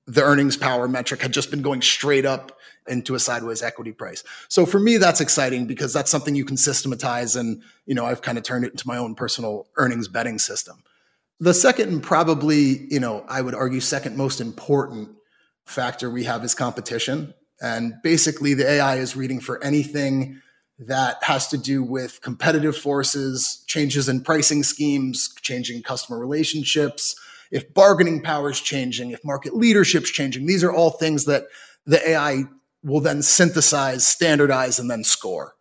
the 0.07 0.23
earnings 0.23 0.55
power 0.55 0.87
metric 0.87 1.21
had 1.21 1.33
just 1.33 1.51
been 1.51 1.61
going 1.61 1.81
straight 1.81 2.25
up 2.25 2.57
into 2.87 3.15
a 3.15 3.19
sideways 3.19 3.61
equity 3.61 3.91
price. 3.91 4.23
So 4.47 4.65
for 4.65 4.79
me, 4.79 4.97
that's 4.97 5.21
exciting 5.21 5.65
because 5.65 5.93
that's 5.93 6.11
something 6.11 6.35
you 6.35 6.45
can 6.45 6.57
systematize. 6.57 7.35
And, 7.35 7.63
you 7.85 7.95
know, 7.95 8.05
I've 8.05 8.21
kind 8.21 8.37
of 8.37 8.43
turned 8.43 8.65
it 8.65 8.71
into 8.71 8.87
my 8.87 8.97
own 8.97 9.15
personal 9.15 9.67
earnings 9.77 10.07
betting 10.07 10.39
system. 10.39 10.83
The 11.39 11.53
second 11.53 11.89
and 11.89 12.01
probably, 12.01 12.87
you 12.91 12.99
know, 12.99 13.25
I 13.27 13.41
would 13.41 13.55
argue 13.55 13.79
second 13.79 14.15
most 14.15 14.39
important 14.39 15.09
factor 15.65 16.09
we 16.09 16.23
have 16.23 16.43
is 16.43 16.55
competition. 16.55 17.33
And 17.61 17.95
basically 18.03 18.53
the 18.53 18.69
AI 18.69 18.97
is 18.97 19.15
reading 19.15 19.39
for 19.39 19.63
anything 19.63 20.41
that 20.77 21.23
has 21.23 21.47
to 21.47 21.57
do 21.57 21.81
with 21.81 22.21
competitive 22.21 22.75
forces, 22.75 23.63
changes 23.65 24.09
in 24.09 24.21
pricing 24.21 24.61
schemes, 24.61 25.33
changing 25.41 25.81
customer 25.81 26.19
relationships, 26.19 27.15
if 27.51 27.73
bargaining 27.73 28.21
power 28.21 28.49
is 28.49 28.59
changing, 28.59 29.11
if 29.11 29.23
market 29.23 29.55
leadership's 29.55 30.09
changing. 30.09 30.45
These 30.45 30.63
are 30.63 30.71
all 30.71 30.91
things 30.91 31.25
that 31.25 31.45
the 31.85 32.05
AI 32.09 32.43
will 32.85 33.01
then 33.01 33.21
synthesize, 33.21 34.07
standardize, 34.07 34.79
and 34.79 34.89
then 34.89 35.03
score. 35.03 35.55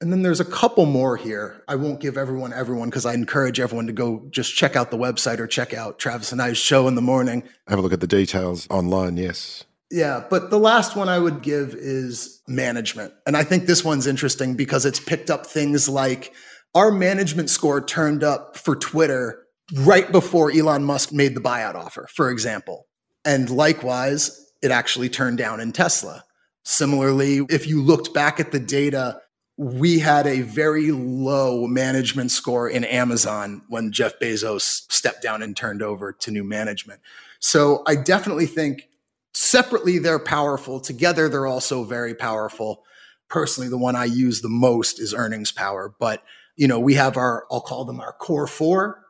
And 0.00 0.12
then 0.12 0.22
there's 0.22 0.40
a 0.40 0.44
couple 0.44 0.86
more 0.86 1.16
here. 1.16 1.62
I 1.66 1.76
won't 1.76 2.00
give 2.00 2.16
everyone 2.16 2.52
everyone 2.52 2.90
because 2.90 3.06
I 3.06 3.14
encourage 3.14 3.60
everyone 3.60 3.86
to 3.86 3.92
go 3.92 4.26
just 4.30 4.54
check 4.54 4.76
out 4.76 4.90
the 4.90 4.98
website 4.98 5.38
or 5.38 5.46
check 5.46 5.72
out 5.74 5.98
Travis 5.98 6.32
and 6.32 6.40
I's 6.40 6.58
show 6.58 6.88
in 6.88 6.94
the 6.94 7.02
morning. 7.02 7.42
Have 7.68 7.78
a 7.78 7.82
look 7.82 7.92
at 7.92 8.00
the 8.00 8.06
details 8.06 8.66
online, 8.70 9.16
yes. 9.16 9.64
Yeah, 9.90 10.24
but 10.28 10.50
the 10.50 10.58
last 10.58 10.96
one 10.96 11.08
I 11.08 11.18
would 11.18 11.42
give 11.42 11.74
is 11.74 12.42
management. 12.48 13.14
And 13.26 13.36
I 13.36 13.44
think 13.44 13.66
this 13.66 13.84
one's 13.84 14.06
interesting 14.06 14.54
because 14.54 14.84
it's 14.84 15.00
picked 15.00 15.30
up 15.30 15.46
things 15.46 15.88
like 15.88 16.34
our 16.74 16.90
management 16.90 17.50
score 17.50 17.80
turned 17.80 18.24
up 18.24 18.56
for 18.56 18.74
Twitter 18.76 19.44
right 19.72 20.10
before 20.10 20.50
Elon 20.50 20.84
Musk 20.84 21.12
made 21.12 21.34
the 21.34 21.40
buyout 21.40 21.76
offer, 21.76 22.08
for 22.12 22.30
example. 22.30 22.86
And 23.24 23.48
likewise, 23.48 24.52
it 24.62 24.70
actually 24.70 25.08
turned 25.08 25.38
down 25.38 25.60
in 25.60 25.72
Tesla. 25.72 26.24
Similarly, 26.64 27.42
if 27.50 27.66
you 27.66 27.82
looked 27.82 28.14
back 28.14 28.40
at 28.40 28.52
the 28.52 28.58
data, 28.58 29.20
we 29.56 29.98
had 29.98 30.26
a 30.26 30.40
very 30.40 30.90
low 30.90 31.66
management 31.66 32.30
score 32.30 32.68
in 32.68 32.84
Amazon 32.84 33.62
when 33.68 33.92
Jeff 33.92 34.18
Bezos 34.18 34.90
stepped 34.90 35.22
down 35.22 35.42
and 35.42 35.56
turned 35.56 35.82
over 35.82 36.12
to 36.12 36.30
new 36.30 36.42
management. 36.42 37.00
So 37.38 37.82
I 37.86 37.94
definitely 37.94 38.46
think 38.46 38.88
separately 39.32 39.98
they're 39.98 40.18
powerful. 40.18 40.80
Together, 40.80 41.28
they're 41.28 41.46
also 41.46 41.84
very 41.84 42.14
powerful. 42.14 42.84
Personally, 43.28 43.68
the 43.68 43.78
one 43.78 43.94
I 43.94 44.06
use 44.06 44.40
the 44.40 44.48
most 44.48 44.98
is 44.98 45.14
earnings 45.14 45.52
power. 45.52 45.94
But, 46.00 46.24
you 46.56 46.66
know, 46.66 46.80
we 46.80 46.94
have 46.94 47.16
our, 47.16 47.46
I'll 47.50 47.60
call 47.60 47.84
them 47.84 48.00
our 48.00 48.12
core 48.12 48.46
four 48.46 49.04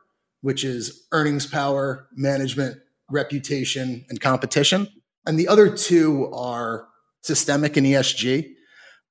which 0.45 0.63
is 0.63 1.07
earnings 1.11 1.47
power, 1.47 2.07
management, 2.15 2.77
reputation, 3.09 4.05
and 4.09 4.21
competition. 4.21 4.87
And 5.25 5.39
the 5.39 5.47
other 5.47 5.75
two 5.75 6.31
are 6.31 6.87
systemic 7.25 7.77
and 7.77 7.85
ESG. 7.87 8.53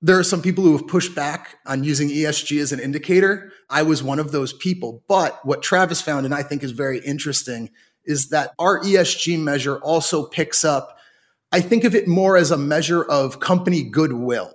There 0.01 0.19
are 0.19 0.25
some 0.25 0.43
people 0.43 0.65
who 0.65 0.77
have 0.77 0.87
pushed 0.87 1.15
back 1.15 1.57
on 1.67 1.85
using 1.85 2.09
ESG 2.09 2.61
as 2.61 2.73
an 2.73 2.81
indicator. 2.81 3.53
I 3.71 3.83
was 3.83 4.03
one 4.03 4.19
of 4.19 4.33
those 4.33 4.53
people. 4.53 5.03
But 5.09 5.45
what 5.45 5.63
Travis 5.63 6.03
found, 6.03 6.27
and 6.27 6.35
I 6.35 6.43
think 6.43 6.63
is 6.63 6.73
very 6.73 6.99
interesting, 7.01 7.71
is 8.05 8.29
that 8.29 8.53
our 8.59 8.81
ESG 8.81 9.39
measure 9.39 9.79
also 9.79 10.27
picks 10.27 10.65
up, 10.65 10.99
I 11.53 11.61
think 11.61 11.85
of 11.85 11.95
it 11.95 12.07
more 12.07 12.37
as 12.37 12.51
a 12.51 12.59
measure 12.59 13.03
of 13.05 13.41
company 13.41 13.83
goodwill. 13.83 14.53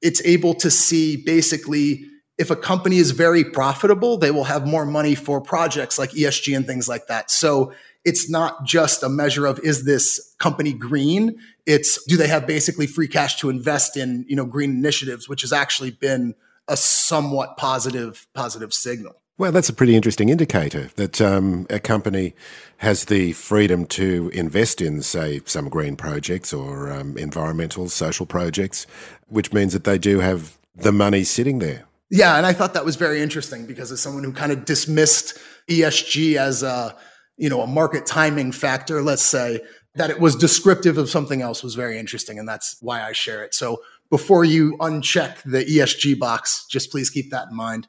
It's 0.00 0.22
able 0.24 0.54
to 0.54 0.70
see 0.70 1.16
basically 1.16 2.06
if 2.38 2.50
a 2.50 2.56
company 2.56 2.98
is 2.98 3.12
very 3.12 3.44
profitable, 3.44 4.18
they 4.18 4.30
will 4.30 4.44
have 4.44 4.66
more 4.66 4.84
money 4.84 5.14
for 5.14 5.40
projects 5.40 5.98
like 5.98 6.10
ESG 6.10 6.56
and 6.56 6.66
things 6.66 6.88
like 6.88 7.06
that. 7.06 7.30
So 7.30 7.72
it's 8.04 8.28
not 8.30 8.64
just 8.64 9.02
a 9.02 9.08
measure 9.08 9.46
of 9.46 9.58
is 9.60 9.84
this 9.84 10.34
company 10.38 10.72
green? 10.72 11.38
It's 11.66 12.02
do 12.04 12.16
they 12.16 12.28
have 12.28 12.46
basically 12.46 12.86
free 12.86 13.08
cash 13.08 13.36
to 13.40 13.50
invest 13.50 13.96
in, 13.96 14.24
you 14.28 14.36
know, 14.36 14.44
green 14.44 14.70
initiatives, 14.70 15.28
which 15.28 15.42
has 15.42 15.52
actually 15.52 15.90
been 15.90 16.34
a 16.68 16.76
somewhat 16.76 17.56
positive 17.56 18.26
positive 18.34 18.72
signal. 18.72 19.16
Well, 19.38 19.52
that's 19.52 19.68
a 19.68 19.74
pretty 19.74 19.94
interesting 19.94 20.30
indicator 20.30 20.88
that 20.96 21.20
um, 21.20 21.66
a 21.68 21.78
company 21.78 22.34
has 22.78 23.04
the 23.04 23.32
freedom 23.32 23.84
to 23.86 24.30
invest 24.32 24.80
in, 24.80 25.02
say, 25.02 25.42
some 25.44 25.68
green 25.68 25.94
projects 25.94 26.54
or 26.54 26.90
um, 26.90 27.18
environmental, 27.18 27.90
social 27.90 28.24
projects, 28.24 28.86
which 29.28 29.52
means 29.52 29.74
that 29.74 29.84
they 29.84 29.98
do 29.98 30.20
have 30.20 30.56
the 30.74 30.92
money 30.92 31.22
sitting 31.22 31.58
there. 31.58 31.84
Yeah, 32.08 32.36
and 32.36 32.46
I 32.46 32.54
thought 32.54 32.72
that 32.74 32.84
was 32.86 32.96
very 32.96 33.20
interesting 33.20 33.66
because 33.66 33.92
as 33.92 34.00
someone 34.00 34.24
who 34.24 34.32
kind 34.32 34.52
of 34.52 34.64
dismissed 34.64 35.38
ESG 35.68 36.36
as 36.36 36.62
a, 36.62 36.96
you 37.36 37.50
know, 37.50 37.60
a 37.60 37.66
market 37.66 38.06
timing 38.06 38.52
factor, 38.52 39.02
let's 39.02 39.22
say, 39.22 39.60
that 39.96 40.10
it 40.10 40.20
was 40.20 40.36
descriptive 40.36 40.98
of 40.98 41.08
something 41.08 41.42
else 41.42 41.62
was 41.62 41.74
very 41.74 41.98
interesting 41.98 42.38
and 42.38 42.48
that's 42.48 42.76
why 42.80 43.02
I 43.02 43.12
share 43.12 43.42
it. 43.42 43.54
So 43.54 43.82
before 44.10 44.44
you 44.44 44.76
uncheck 44.78 45.42
the 45.42 45.64
ESG 45.64 46.18
box, 46.18 46.66
just 46.68 46.90
please 46.90 47.10
keep 47.10 47.30
that 47.30 47.48
in 47.50 47.56
mind. 47.56 47.88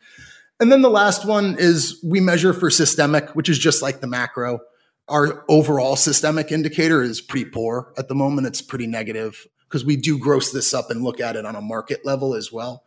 And 0.59 0.71
then 0.71 0.81
the 0.81 0.89
last 0.89 1.25
one 1.25 1.55
is 1.59 1.99
we 2.03 2.19
measure 2.19 2.53
for 2.53 2.69
systemic, 2.69 3.29
which 3.35 3.49
is 3.49 3.59
just 3.59 3.81
like 3.81 3.99
the 3.99 4.07
macro. 4.07 4.59
Our 5.07 5.45
overall 5.47 5.95
systemic 5.95 6.51
indicator 6.51 7.01
is 7.01 7.21
pretty 7.21 7.49
poor 7.49 7.93
at 7.97 8.07
the 8.07 8.15
moment. 8.15 8.47
It's 8.47 8.61
pretty 8.61 8.87
negative 8.87 9.47
because 9.67 9.85
we 9.85 9.95
do 9.95 10.17
gross 10.17 10.51
this 10.51 10.73
up 10.73 10.89
and 10.89 11.03
look 11.03 11.19
at 11.19 11.35
it 11.35 11.45
on 11.45 11.55
a 11.55 11.61
market 11.61 12.05
level 12.05 12.33
as 12.33 12.51
well. 12.51 12.83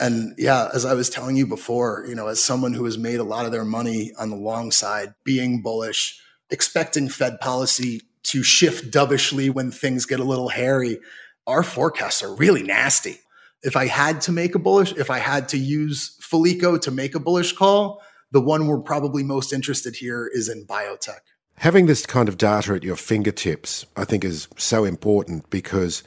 And 0.00 0.34
yeah, 0.36 0.70
as 0.74 0.84
I 0.84 0.94
was 0.94 1.08
telling 1.08 1.36
you 1.36 1.46
before, 1.46 2.04
you 2.08 2.16
know, 2.16 2.26
as 2.26 2.42
someone 2.42 2.74
who 2.74 2.84
has 2.84 2.98
made 2.98 3.20
a 3.20 3.24
lot 3.24 3.46
of 3.46 3.52
their 3.52 3.64
money 3.64 4.12
on 4.18 4.30
the 4.30 4.36
long 4.36 4.72
side, 4.72 5.14
being 5.22 5.62
bullish, 5.62 6.20
expecting 6.50 7.08
Fed 7.08 7.38
policy 7.40 8.02
to 8.24 8.42
shift 8.42 8.90
dovishly 8.90 9.50
when 9.50 9.70
things 9.70 10.06
get 10.06 10.20
a 10.20 10.24
little 10.24 10.48
hairy, 10.48 10.98
our 11.46 11.62
forecasts 11.62 12.22
are 12.22 12.34
really 12.34 12.62
nasty. 12.62 13.18
If 13.62 13.76
I 13.76 13.86
had 13.86 14.20
to 14.22 14.32
make 14.32 14.54
a 14.54 14.58
bullish, 14.58 14.92
if 14.92 15.10
I 15.10 15.18
had 15.18 15.48
to 15.50 15.58
use 15.58 16.16
Felico 16.20 16.76
to 16.78 16.90
make 16.90 17.14
a 17.14 17.20
bullish 17.20 17.52
call, 17.52 18.02
the 18.30 18.40
one 18.40 18.66
we're 18.66 18.78
probably 18.78 19.22
most 19.22 19.52
interested 19.52 19.96
here 19.96 20.30
is 20.32 20.48
in 20.48 20.66
biotech. 20.66 21.20
Having 21.58 21.86
this 21.86 22.04
kind 22.04 22.28
of 22.28 22.36
data 22.36 22.74
at 22.74 22.82
your 22.82 22.96
fingertips, 22.96 23.86
I 23.96 24.04
think, 24.04 24.24
is 24.24 24.48
so 24.56 24.84
important 24.84 25.48
because 25.50 26.02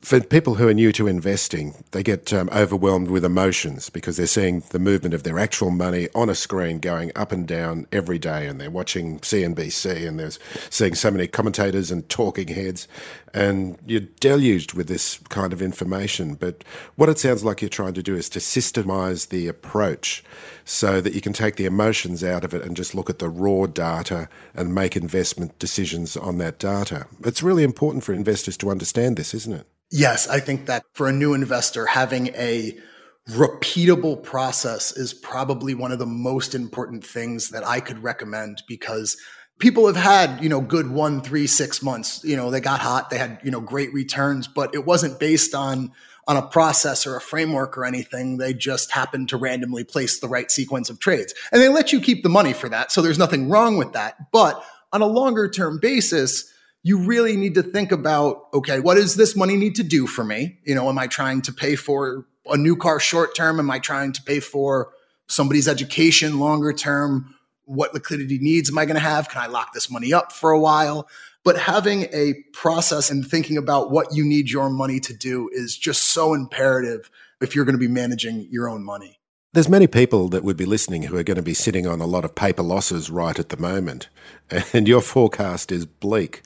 for 0.00 0.20
people 0.20 0.54
who 0.54 0.68
are 0.68 0.74
new 0.74 0.92
to 0.92 1.08
investing, 1.08 1.84
they 1.90 2.04
get 2.04 2.32
um, 2.32 2.48
overwhelmed 2.50 3.08
with 3.08 3.24
emotions 3.24 3.90
because 3.90 4.16
they're 4.16 4.28
seeing 4.28 4.60
the 4.70 4.78
movement 4.78 5.12
of 5.12 5.24
their 5.24 5.40
actual 5.40 5.70
money 5.70 6.08
on 6.14 6.30
a 6.30 6.36
screen 6.36 6.78
going 6.78 7.10
up 7.16 7.32
and 7.32 7.48
down 7.48 7.86
every 7.90 8.18
day, 8.18 8.46
and 8.46 8.60
they're 8.60 8.70
watching 8.70 9.18
CNBC 9.18 10.06
and 10.06 10.18
they're 10.18 10.30
seeing 10.70 10.94
so 10.94 11.10
many 11.10 11.26
commentators 11.26 11.90
and 11.90 12.08
talking 12.08 12.46
heads, 12.46 12.86
and 13.34 13.76
you're 13.86 14.02
deluged 14.20 14.72
with 14.72 14.86
this 14.86 15.18
kind 15.30 15.52
of 15.52 15.60
information. 15.60 16.34
But 16.34 16.62
what 16.94 17.08
it 17.08 17.18
sounds 17.18 17.44
like 17.44 17.60
you're 17.60 17.68
trying 17.68 17.94
to 17.94 18.02
do 18.02 18.14
is 18.14 18.28
to 18.30 18.38
systemize 18.38 19.30
the 19.30 19.48
approach 19.48 20.22
so 20.64 21.00
that 21.00 21.12
you 21.12 21.20
can 21.20 21.32
take 21.32 21.56
the 21.56 21.66
emotions 21.66 22.22
out 22.22 22.44
of 22.44 22.54
it 22.54 22.62
and 22.62 22.76
just 22.76 22.94
look 22.94 23.10
at 23.10 23.18
the 23.18 23.28
raw 23.28 23.66
data 23.66 24.28
and 24.54 24.74
make 24.74 24.96
investment 24.96 25.58
decisions 25.58 26.16
on 26.16 26.38
that 26.38 26.60
data. 26.60 27.08
It's 27.24 27.42
really 27.42 27.64
important 27.64 28.04
for 28.04 28.12
investors 28.12 28.56
to 28.58 28.70
understand 28.70 29.16
this, 29.16 29.34
isn't 29.34 29.52
it? 29.52 29.66
Yes, 29.90 30.28
I 30.28 30.40
think 30.40 30.66
that 30.66 30.84
for 30.92 31.08
a 31.08 31.12
new 31.12 31.34
investor, 31.34 31.86
having 31.86 32.28
a 32.28 32.78
repeatable 33.30 34.22
process 34.22 34.96
is 34.96 35.12
probably 35.12 35.74
one 35.74 35.92
of 35.92 35.98
the 35.98 36.06
most 36.06 36.54
important 36.54 37.04
things 37.04 37.50
that 37.50 37.66
I 37.66 37.80
could 37.80 38.02
recommend 38.02 38.62
because 38.66 39.16
people 39.58 39.86
have 39.86 39.96
had, 39.96 40.42
you 40.42 40.48
know, 40.48 40.60
good 40.60 40.90
one, 40.90 41.20
three, 41.20 41.46
six 41.46 41.82
months. 41.82 42.22
You 42.24 42.36
know, 42.36 42.50
they 42.50 42.60
got 42.60 42.80
hot, 42.80 43.10
they 43.10 43.18
had, 43.18 43.40
you 43.42 43.50
know, 43.50 43.60
great 43.60 43.92
returns, 43.92 44.46
but 44.46 44.74
it 44.74 44.84
wasn't 44.84 45.18
based 45.18 45.54
on 45.54 45.92
on 46.26 46.36
a 46.36 46.42
process 46.42 47.06
or 47.06 47.16
a 47.16 47.20
framework 47.22 47.78
or 47.78 47.86
anything. 47.86 48.36
They 48.36 48.52
just 48.52 48.92
happened 48.92 49.30
to 49.30 49.38
randomly 49.38 49.82
place 49.82 50.20
the 50.20 50.28
right 50.28 50.50
sequence 50.50 50.90
of 50.90 50.98
trades. 50.98 51.32
And 51.50 51.62
they 51.62 51.70
let 51.70 51.90
you 51.90 52.02
keep 52.02 52.22
the 52.22 52.28
money 52.28 52.52
for 52.52 52.68
that. 52.68 52.92
So 52.92 53.00
there's 53.00 53.18
nothing 53.18 53.48
wrong 53.48 53.78
with 53.78 53.94
that. 53.94 54.30
But 54.30 54.62
on 54.92 55.00
a 55.00 55.06
longer 55.06 55.48
term 55.48 55.78
basis, 55.80 56.52
you 56.82 56.98
really 56.98 57.36
need 57.36 57.54
to 57.54 57.62
think 57.62 57.92
about 57.92 58.46
okay, 58.54 58.80
what 58.80 58.94
does 58.94 59.14
this 59.16 59.36
money 59.36 59.56
need 59.56 59.74
to 59.76 59.82
do 59.82 60.06
for 60.06 60.24
me? 60.24 60.58
You 60.64 60.74
know, 60.74 60.88
am 60.88 60.98
I 60.98 61.06
trying 61.06 61.42
to 61.42 61.52
pay 61.52 61.76
for 61.76 62.26
a 62.46 62.56
new 62.56 62.76
car 62.76 63.00
short 63.00 63.34
term? 63.36 63.58
Am 63.58 63.70
I 63.70 63.78
trying 63.78 64.12
to 64.12 64.22
pay 64.22 64.40
for 64.40 64.90
somebody's 65.26 65.68
education 65.68 66.38
longer 66.38 66.72
term? 66.72 67.34
What 67.64 67.92
liquidity 67.92 68.38
needs 68.38 68.70
am 68.70 68.78
I 68.78 68.86
going 68.86 68.94
to 68.94 69.00
have? 69.00 69.28
Can 69.28 69.42
I 69.42 69.46
lock 69.46 69.74
this 69.74 69.90
money 69.90 70.12
up 70.12 70.32
for 70.32 70.50
a 70.50 70.58
while? 70.58 71.08
But 71.44 71.58
having 71.58 72.04
a 72.12 72.34
process 72.52 73.10
and 73.10 73.26
thinking 73.26 73.56
about 73.56 73.90
what 73.90 74.14
you 74.14 74.24
need 74.24 74.50
your 74.50 74.70
money 74.70 75.00
to 75.00 75.14
do 75.14 75.48
is 75.52 75.76
just 75.76 76.10
so 76.10 76.34
imperative 76.34 77.10
if 77.40 77.54
you're 77.54 77.64
going 77.64 77.74
to 77.74 77.78
be 77.78 77.88
managing 77.88 78.48
your 78.50 78.68
own 78.68 78.84
money. 78.84 79.17
There's 79.54 79.68
many 79.68 79.86
people 79.86 80.28
that 80.28 80.44
would 80.44 80.58
be 80.58 80.66
listening 80.66 81.04
who 81.04 81.16
are 81.16 81.22
going 81.22 81.38
to 81.38 81.42
be 81.42 81.54
sitting 81.54 81.86
on 81.86 82.02
a 82.02 82.06
lot 82.06 82.26
of 82.26 82.34
paper 82.34 82.62
losses 82.62 83.08
right 83.08 83.38
at 83.38 83.48
the 83.48 83.56
moment, 83.56 84.08
and 84.74 84.86
your 84.86 85.00
forecast 85.00 85.72
is 85.72 85.86
bleak. 85.86 86.42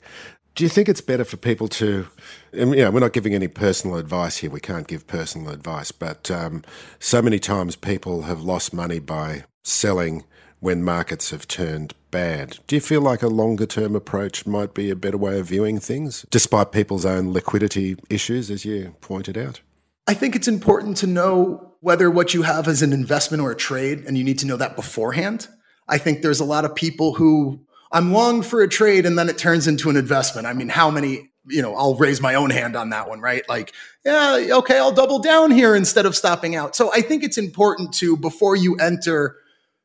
Do 0.55 0.63
you 0.63 0.69
think 0.69 0.87
it's 0.87 1.01
better 1.01 1.25
for 1.25 1.35
people 1.35 1.67
to, 1.69 2.07
you 2.53 2.65
know, 2.65 2.91
we're 2.91 3.01
not 3.01 3.11
giving 3.11 3.33
any 3.33 3.49
personal 3.49 3.97
advice 3.97 4.37
here. 4.37 4.51
We 4.51 4.61
can't 4.61 4.87
give 4.87 5.05
personal 5.05 5.51
advice, 5.51 5.91
but 5.91 6.31
um, 6.31 6.63
so 6.99 7.21
many 7.21 7.39
times 7.39 7.75
people 7.75 8.21
have 8.21 8.41
lost 8.41 8.73
money 8.73 8.99
by 8.99 9.43
selling 9.63 10.23
when 10.61 10.81
markets 10.81 11.31
have 11.31 11.45
turned 11.45 11.93
bad. 12.09 12.59
Do 12.67 12.75
you 12.75 12.81
feel 12.81 13.01
like 13.01 13.21
a 13.21 13.27
longer 13.27 13.65
term 13.65 13.97
approach 13.97 14.45
might 14.45 14.73
be 14.73 14.89
a 14.89 14.95
better 14.95 15.17
way 15.17 15.39
of 15.39 15.47
viewing 15.47 15.79
things, 15.79 16.25
despite 16.29 16.71
people's 16.71 17.05
own 17.05 17.33
liquidity 17.33 17.97
issues, 18.09 18.49
as 18.49 18.63
you 18.63 18.95
pointed 19.01 19.37
out? 19.37 19.59
I 20.07 20.13
think 20.13 20.35
it's 20.35 20.47
important 20.47 20.97
to 20.97 21.07
know 21.07 21.75
whether 21.79 22.09
what 22.09 22.33
you 22.33 22.43
have 22.43 22.67
is 22.67 22.81
an 22.81 22.93
investment 22.93 23.41
or 23.41 23.51
a 23.51 23.55
trade, 23.55 24.03
and 24.05 24.17
you 24.17 24.23
need 24.23 24.39
to 24.39 24.47
know 24.47 24.57
that 24.57 24.75
beforehand. 24.75 25.47
I 25.87 25.97
think 25.97 26.21
there's 26.21 26.39
a 26.39 26.45
lot 26.45 26.65
of 26.65 26.75
people 26.75 27.13
who 27.13 27.65
I'm 27.93 28.11
long 28.11 28.41
for 28.41 28.61
a 28.61 28.67
trade 28.67 29.05
and 29.05 29.17
then 29.17 29.29
it 29.29 29.37
turns 29.37 29.67
into 29.67 29.89
an 29.89 29.95
investment. 29.95 30.47
I 30.47 30.53
mean, 30.53 30.67
how 30.67 30.89
many, 30.89 31.29
you 31.45 31.61
know, 31.61 31.75
I'll 31.75 31.95
raise 31.95 32.19
my 32.19 32.33
own 32.33 32.49
hand 32.49 32.75
on 32.75 32.89
that 32.89 33.07
one, 33.07 33.21
right? 33.21 33.47
Like, 33.47 33.71
yeah, 34.03 34.47
okay, 34.49 34.79
I'll 34.79 34.91
double 34.91 35.19
down 35.19 35.51
here 35.51 35.75
instead 35.75 36.07
of 36.07 36.15
stopping 36.15 36.55
out. 36.55 36.75
So 36.75 36.91
I 36.91 37.01
think 37.01 37.23
it's 37.23 37.37
important 37.37 37.93
to, 37.95 38.17
before 38.17 38.55
you 38.55 38.75
enter, 38.77 39.37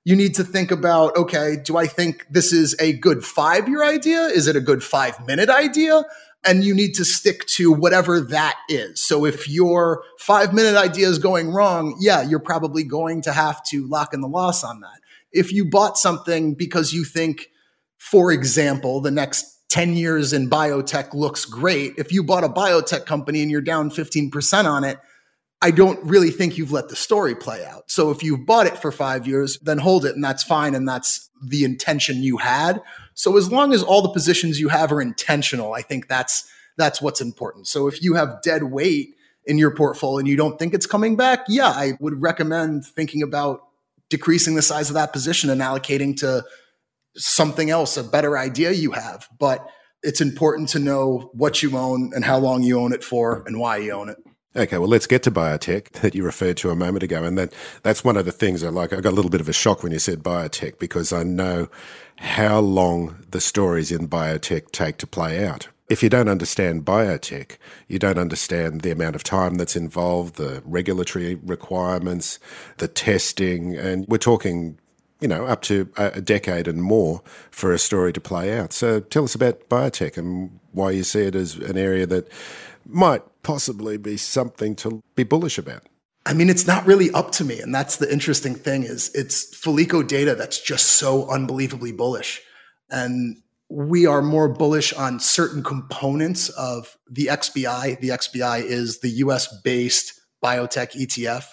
you 0.05 0.17
need 0.17 0.35
to 0.37 0.45
think 0.45 0.71
about, 0.71 1.17
okay, 1.19 1.57
do 1.63 1.77
I 1.77 1.87
think 1.87 2.27
this 2.31 2.51
is 2.51 2.75
a 2.81 2.95
good 2.95 3.25
five 3.25 3.69
year 3.69 3.85
idea? 3.85 4.23
Is 4.23 4.47
it 4.47 4.57
a 4.57 4.61
good 4.61 4.83
five 4.83 5.27
minute 5.27 5.51
idea? 5.51 6.03
And 6.45 6.65
you 6.65 6.75
need 6.75 6.95
to 6.95 7.05
stick 7.05 7.45
to 7.57 7.73
whatever 7.73 8.21
that 8.21 8.57
is. 8.69 9.05
So 9.05 9.25
if 9.25 9.49
your 9.49 10.05
five 10.19 10.55
minute 10.55 10.77
idea 10.77 11.09
is 11.09 11.19
going 11.19 11.51
wrong, 11.51 11.97
yeah, 12.01 12.23
you're 12.23 12.39
probably 12.39 12.85
going 12.85 13.23
to 13.23 13.33
have 13.33 13.63
to 13.71 13.87
lock 13.89 14.15
in 14.15 14.21
the 14.21 14.29
loss 14.29 14.63
on 14.63 14.81
that. 14.81 15.01
If 15.33 15.53
you 15.53 15.69
bought 15.69 15.99
something 15.99 16.55
because 16.55 16.93
you 16.93 17.05
think, 17.05 17.49
for 17.99 18.33
example, 18.33 19.01
the 19.01 19.11
next 19.11 19.59
10 19.71 19.95
years 19.95 20.33
in 20.33 20.49
biotech 20.49 21.13
looks 21.13 21.45
great. 21.45 21.95
If 21.99 22.13
you 22.13 22.23
bought 22.23 22.45
a 22.45 22.49
biotech 22.49 23.05
company 23.05 23.43
and 23.43 23.51
you're 23.51 23.61
down 23.61 23.91
15% 23.91 24.65
on 24.65 24.85
it, 24.85 24.99
I 25.61 25.73
don't 25.73 26.03
really 26.05 26.31
think 26.31 26.57
you've 26.57 26.73
let 26.73 26.89
the 26.89 26.97
story 26.97 27.35
play 27.35 27.65
out. 27.65 27.91
So 27.91 28.11
if 28.11 28.23
you've 28.23 28.47
bought 28.47 28.67
it 28.67 28.79
for 28.79 28.93
five 28.93 29.27
years, 29.27 29.59
then 29.61 29.79
hold 29.79 30.05
it 30.05 30.15
and 30.15 30.23
that's 30.23 30.45
fine. 30.45 30.75
And 30.75 30.89
that's 30.89 31.29
the 31.43 31.65
intention 31.65 32.23
you 32.23 32.37
had. 32.37 32.81
So 33.19 33.37
as 33.37 33.51
long 33.51 33.73
as 33.73 33.83
all 33.83 34.01
the 34.01 34.11
positions 34.11 34.61
you 34.61 34.69
have 34.69 34.93
are 34.93 35.03
intentional, 35.03 35.75
I 35.75 35.83
think 35.83 36.07
that's, 36.07 36.49
that's 36.77 37.03
what's 37.03 37.21
important. 37.21 37.67
So 37.67 37.89
if 37.89 38.01
you 38.01 38.15
have 38.15 38.43
dead 38.43 38.63
weight 38.63 39.17
in 39.45 39.59
your 39.59 39.75
portfolio 39.75 40.19
and 40.19 40.29
you 40.29 40.37
don't 40.37 40.57
think 40.57 40.73
it's 40.73 40.87
coming 40.87 41.17
back, 41.17 41.41
yeah, 41.49 41.67
I 41.67 41.95
would 41.99 42.23
recommend 42.23 42.87
thinking 42.87 43.25
about 43.25 43.63
decreasing 44.09 44.55
the 44.55 44.63
size 44.63 44.89
of 44.89 44.95
that 44.95 45.13
position 45.13 45.51
and 45.51 45.61
allocating 45.61 46.17
to 46.19 46.45
something 47.17 47.71
else, 47.71 47.97
a 47.97 48.05
better 48.05 48.39
idea 48.39 48.71
you 48.71 48.93
have. 48.93 49.27
But 49.37 49.69
it's 50.05 50.21
important 50.21 50.69
to 50.69 50.79
know 50.79 51.33
what 51.33 51.61
you 51.61 51.77
own 51.77 52.13
and 52.15 52.25
how 52.25 52.39
long 52.39 52.63
you 52.63 52.79
own 52.79 52.93
it 52.93 53.03
for 53.03 53.43
and 53.49 53.59
why 53.59 53.79
you 53.79 53.91
own 53.91 54.11
it. 54.11 54.19
Okay, 54.57 54.79
well, 54.79 54.89
let's 54.89 55.07
get 55.07 55.23
to 55.25 55.31
biotech 55.31 55.91
that 56.01 56.15
you 56.15 56.25
referred 56.25 56.57
to 56.59 56.71
a 56.71 56.77
moment 56.77 57.03
ago, 57.03 57.23
and 57.23 57.37
that 57.39 57.53
that's 57.83 58.03
one 58.03 58.17
of 58.17 58.25
the 58.25 58.33
things 58.33 58.65
I 58.65 58.71
like. 58.71 58.93
I 58.93 59.01
got 59.01 59.13
a 59.13 59.17
little 59.17 59.31
bit 59.31 59.41
of 59.41 59.49
a 59.49 59.53
shock 59.53 59.83
when 59.83 59.93
you 59.93 59.99
said 59.99 60.23
biotech 60.23 60.79
because 60.79 61.13
I 61.13 61.23
know 61.23 61.69
how 62.17 62.61
long 62.61 63.25
the 63.31 63.41
stories 63.41 63.93
in 63.93 64.09
biotech 64.09 64.73
take 64.73 64.97
to 64.99 65.07
play 65.07 65.47
out. 65.47 65.69
If 65.89 66.03
you 66.03 66.11
don't 66.11 66.29
understand 66.29 66.85
biotech, 66.85 67.57
you 67.87 67.99
don't 67.99 68.19
understand 68.19 68.83
the 68.83 68.91
amount 68.91 69.17
of 69.17 69.25
time 69.25 69.55
that's 69.55 69.77
involved, 69.77 70.37
the 70.37 70.63
regulatory 70.67 71.37
requirements, 71.37 72.39
the 72.77 72.89
testing, 72.89 73.75
and 73.77 74.07
we're 74.07 74.19
talking 74.19 74.79
you 75.21 75.27
know, 75.27 75.47
up 75.47 75.63
to 75.63 75.91
a 75.97 76.21
decade 76.21 76.69
and 76.69 76.81
more 76.81 77.23
for 77.51 77.73
a 77.73 77.79
story 77.79 78.13
to 78.13 78.21
play 78.21 78.57
out. 78.57 78.73
So 78.73 79.01
tell 79.01 79.25
us 79.25 79.35
about 79.35 79.69
biotech 79.69 80.17
and 80.17 80.61
why 80.73 80.93
you 80.93 81.03
see 81.03 81.23
it 81.23 81.35
as 81.35 81.57
an 81.57 81.77
area 81.77 82.07
that 82.07 82.29
might 82.89 83.23
possibly 83.43 83.97
be 83.97 84.17
something 84.17 84.75
to 84.77 85.03
be 85.15 85.23
bullish 85.23 85.59
about. 85.59 85.83
I 86.27 86.35
mean, 86.35 86.51
it's 86.51 86.67
not 86.67 86.87
really 86.87 87.11
up 87.13 87.33
to 87.33 87.45
me. 87.45 87.61
And 87.61 87.75
that's 87.75 87.97
the 87.97 88.13
interesting 88.13 88.55
thing 88.55 88.83
is 88.83 89.11
it's 89.15 89.55
Felico 89.57 90.03
data 90.03 90.35
that's 90.35 90.61
just 90.61 90.87
so 90.87 91.31
unbelievably 91.31 91.93
bullish. 91.93 92.43
And 92.91 93.37
we 93.71 94.07
are 94.07 94.23
more 94.23 94.49
bullish 94.49 94.93
on 94.93 95.21
certain 95.21 95.63
components 95.63 96.49
of 96.51 96.97
the 97.11 97.27
XBI. 97.27 98.01
The 98.01 98.09
XBI 98.09 98.63
is 98.65 99.01
the 99.01 99.11
US 99.11 99.49
based 99.63 100.21
biotech 100.43 100.97
ETF 100.97 101.45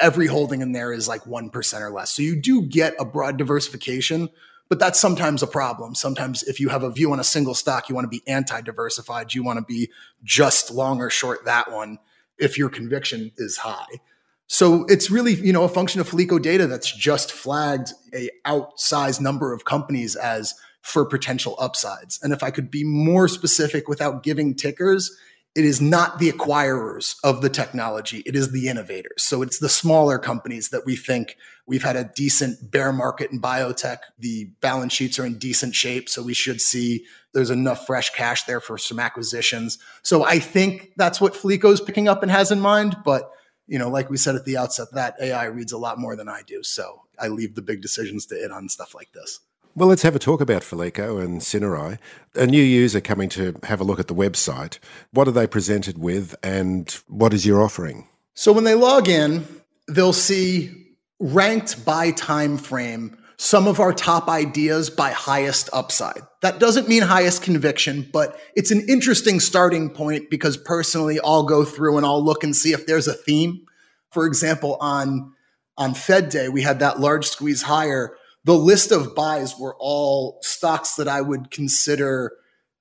every 0.00 0.26
holding 0.26 0.60
in 0.60 0.72
there 0.72 0.92
is 0.92 1.08
like 1.08 1.22
1% 1.22 1.80
or 1.80 1.90
less. 1.90 2.10
So 2.10 2.22
you 2.22 2.40
do 2.40 2.62
get 2.62 2.94
a 2.98 3.04
broad 3.04 3.36
diversification, 3.36 4.28
but 4.72 4.78
that's 4.78 4.98
sometimes 4.98 5.42
a 5.42 5.46
problem. 5.46 5.94
Sometimes 5.94 6.42
if 6.44 6.58
you 6.58 6.70
have 6.70 6.82
a 6.82 6.90
view 6.90 7.12
on 7.12 7.20
a 7.20 7.24
single 7.24 7.52
stock, 7.52 7.90
you 7.90 7.94
want 7.94 8.06
to 8.06 8.08
be 8.08 8.22
anti-diversified. 8.26 9.34
You 9.34 9.42
want 9.42 9.58
to 9.58 9.64
be 9.66 9.90
just 10.24 10.70
long 10.70 11.02
or 11.02 11.10
short 11.10 11.44
that 11.44 11.70
one 11.70 11.98
if 12.38 12.56
your 12.56 12.70
conviction 12.70 13.32
is 13.36 13.58
high. 13.58 14.00
So 14.46 14.86
it's 14.86 15.10
really, 15.10 15.34
you 15.34 15.52
know, 15.52 15.64
a 15.64 15.68
function 15.68 16.00
of 16.00 16.08
Felico 16.08 16.38
data 16.38 16.66
that's 16.66 16.90
just 16.90 17.32
flagged 17.32 17.90
a 18.14 18.30
outsized 18.46 19.20
number 19.20 19.52
of 19.52 19.66
companies 19.66 20.16
as 20.16 20.54
for 20.80 21.04
potential 21.04 21.54
upsides. 21.58 22.18
And 22.22 22.32
if 22.32 22.42
I 22.42 22.50
could 22.50 22.70
be 22.70 22.82
more 22.82 23.28
specific 23.28 23.88
without 23.88 24.22
giving 24.22 24.54
tickers, 24.54 25.14
it 25.54 25.66
is 25.66 25.82
not 25.82 26.18
the 26.18 26.32
acquirers 26.32 27.16
of 27.22 27.42
the 27.42 27.50
technology. 27.50 28.22
It 28.24 28.34
is 28.34 28.52
the 28.52 28.68
innovators. 28.68 29.22
So 29.22 29.42
it's 29.42 29.58
the 29.58 29.68
smaller 29.68 30.18
companies 30.18 30.70
that 30.70 30.86
we 30.86 30.96
think 30.96 31.36
we've 31.66 31.82
had 31.82 31.96
a 31.96 32.10
decent 32.14 32.70
bear 32.70 32.92
market 32.92 33.30
in 33.30 33.40
biotech. 33.40 33.98
The 34.18 34.50
balance 34.60 34.92
sheets 34.92 35.18
are 35.18 35.26
in 35.26 35.38
decent 35.38 35.74
shape. 35.74 36.08
So 36.08 36.22
we 36.22 36.34
should 36.34 36.60
see 36.60 37.04
there's 37.32 37.50
enough 37.50 37.86
fresh 37.86 38.10
cash 38.10 38.44
there 38.44 38.60
for 38.60 38.78
some 38.78 38.98
acquisitions. 38.98 39.78
So 40.02 40.24
I 40.24 40.38
think 40.38 40.92
that's 40.96 41.20
what 41.20 41.36
Felico 41.36 41.70
is 41.70 41.80
picking 41.80 42.08
up 42.08 42.22
and 42.22 42.30
has 42.30 42.50
in 42.50 42.60
mind. 42.60 42.96
But, 43.04 43.30
you 43.66 43.78
know, 43.78 43.88
like 43.88 44.10
we 44.10 44.16
said 44.16 44.34
at 44.34 44.44
the 44.44 44.56
outset, 44.56 44.88
that 44.92 45.14
AI 45.20 45.44
reads 45.44 45.72
a 45.72 45.78
lot 45.78 45.98
more 45.98 46.16
than 46.16 46.28
I 46.28 46.42
do. 46.46 46.62
So 46.62 47.02
I 47.18 47.28
leave 47.28 47.54
the 47.54 47.62
big 47.62 47.80
decisions 47.80 48.26
to 48.26 48.34
it 48.34 48.50
on 48.50 48.68
stuff 48.68 48.94
like 48.94 49.12
this. 49.12 49.40
Well, 49.74 49.88
let's 49.88 50.02
have 50.02 50.14
a 50.14 50.18
talk 50.18 50.42
about 50.42 50.62
Felico 50.62 51.16
and 51.16 51.40
Cinerai. 51.40 51.98
A 52.34 52.46
new 52.46 52.62
user 52.62 53.00
coming 53.00 53.30
to 53.30 53.56
have 53.62 53.80
a 53.80 53.84
look 53.84 53.98
at 53.98 54.06
the 54.06 54.14
website. 54.14 54.78
What 55.12 55.26
are 55.28 55.32
they 55.32 55.46
presented 55.46 55.96
with 55.96 56.34
and 56.42 56.90
what 57.08 57.32
is 57.32 57.46
your 57.46 57.62
offering? 57.62 58.06
So 58.34 58.52
when 58.52 58.64
they 58.64 58.74
log 58.74 59.08
in, 59.08 59.46
they'll 59.88 60.12
see 60.12 60.81
ranked 61.22 61.84
by 61.84 62.10
time 62.10 62.58
frame 62.58 63.16
some 63.38 63.66
of 63.66 63.80
our 63.80 63.92
top 63.92 64.28
ideas 64.28 64.90
by 64.90 65.10
highest 65.10 65.70
upside. 65.72 66.20
That 66.42 66.60
doesn't 66.60 66.88
mean 66.88 67.02
highest 67.02 67.42
conviction, 67.42 68.08
but 68.12 68.38
it's 68.54 68.70
an 68.70 68.84
interesting 68.88 69.40
starting 69.40 69.90
point 69.90 70.30
because 70.30 70.56
personally 70.56 71.18
I'll 71.24 71.42
go 71.44 71.64
through 71.64 71.96
and 71.96 72.04
I'll 72.04 72.22
look 72.22 72.44
and 72.44 72.54
see 72.54 72.72
if 72.72 72.86
there's 72.86 73.08
a 73.08 73.14
theme. 73.14 73.64
For 74.10 74.26
example, 74.26 74.76
on 74.80 75.32
on 75.78 75.94
Fed 75.94 76.28
Day, 76.28 76.50
we 76.50 76.60
had 76.60 76.80
that 76.80 77.00
large 77.00 77.26
squeeze 77.26 77.62
higher 77.62 78.14
the 78.44 78.54
list 78.54 78.90
of 78.90 79.14
buys 79.14 79.58
were 79.58 79.76
all 79.78 80.38
stocks 80.42 80.96
that 80.96 81.08
I 81.08 81.20
would 81.20 81.50
consider 81.50 82.32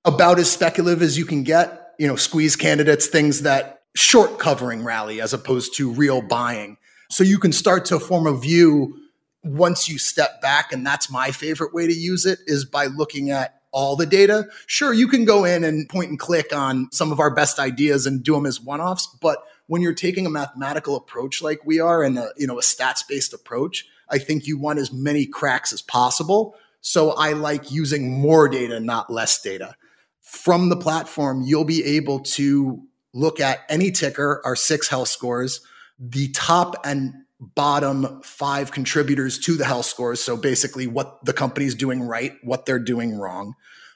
about 0.03 0.39
as 0.39 0.51
speculative 0.51 1.01
as 1.01 1.17
you 1.17 1.25
can 1.25 1.43
get, 1.43 1.93
you 1.99 2.07
know, 2.07 2.15
squeeze 2.15 2.55
candidates, 2.55 3.07
things 3.07 3.41
that 3.41 3.81
short 3.95 4.39
covering 4.39 4.83
rally 4.83 5.21
as 5.21 5.33
opposed 5.33 5.75
to 5.77 5.91
real 5.91 6.21
buying. 6.21 6.77
So 7.11 7.23
you 7.23 7.37
can 7.37 7.51
start 7.51 7.85
to 7.85 7.99
form 7.99 8.25
a 8.25 8.37
view 8.37 8.97
once 9.43 9.89
you 9.89 9.97
step 9.97 10.41
back. 10.41 10.71
And 10.71 10.85
that's 10.85 11.11
my 11.11 11.31
favorite 11.31 11.73
way 11.73 11.87
to 11.87 11.93
use 11.93 12.25
it 12.25 12.39
is 12.47 12.65
by 12.65 12.85
looking 12.85 13.29
at 13.29 13.61
all 13.71 13.95
the 13.95 14.05
data. 14.05 14.47
Sure, 14.65 14.93
you 14.93 15.07
can 15.07 15.25
go 15.25 15.43
in 15.45 15.63
and 15.63 15.87
point 15.89 16.09
and 16.09 16.19
click 16.19 16.53
on 16.55 16.89
some 16.91 17.11
of 17.11 17.19
our 17.19 17.33
best 17.33 17.59
ideas 17.59 18.05
and 18.05 18.23
do 18.23 18.33
them 18.33 18.45
as 18.45 18.59
one 18.59 18.81
offs, 18.81 19.07
but 19.21 19.43
when 19.67 19.81
you're 19.81 19.93
taking 19.93 20.25
a 20.25 20.29
mathematical 20.29 20.97
approach 20.97 21.41
like 21.41 21.65
we 21.65 21.79
are 21.79 22.03
and 22.03 22.17
a, 22.17 22.29
you 22.35 22.45
know, 22.45 22.59
a 22.59 22.61
stats 22.61 23.07
based 23.07 23.33
approach, 23.33 23.85
I 24.09 24.17
think 24.17 24.45
you 24.45 24.57
want 24.57 24.79
as 24.79 24.91
many 24.91 25.25
cracks 25.25 25.71
as 25.71 25.81
possible. 25.81 26.55
So 26.81 27.11
I 27.11 27.31
like 27.31 27.71
using 27.71 28.11
more 28.11 28.49
data, 28.49 28.81
not 28.81 29.09
less 29.09 29.41
data. 29.41 29.75
From 30.19 30.67
the 30.67 30.75
platform, 30.75 31.43
you'll 31.43 31.63
be 31.63 31.83
able 31.85 32.19
to 32.19 32.83
look 33.13 33.39
at 33.39 33.59
any 33.69 33.91
ticker, 33.91 34.41
our 34.43 34.57
six 34.57 34.89
health 34.89 35.07
scores, 35.07 35.61
the 36.01 36.29
top 36.29 36.75
and 36.83 37.13
bottom 37.39 38.21
five 38.23 38.71
contributors 38.71 39.39
to 39.39 39.55
the 39.55 39.65
health 39.65 39.85
scores. 39.85 40.21
So 40.21 40.35
basically, 40.35 40.87
what 40.87 41.23
the 41.23 41.33
company's 41.33 41.75
doing 41.75 42.01
right, 42.01 42.33
what 42.43 42.65
they're 42.65 42.79
doing 42.79 43.17
wrong. 43.17 43.53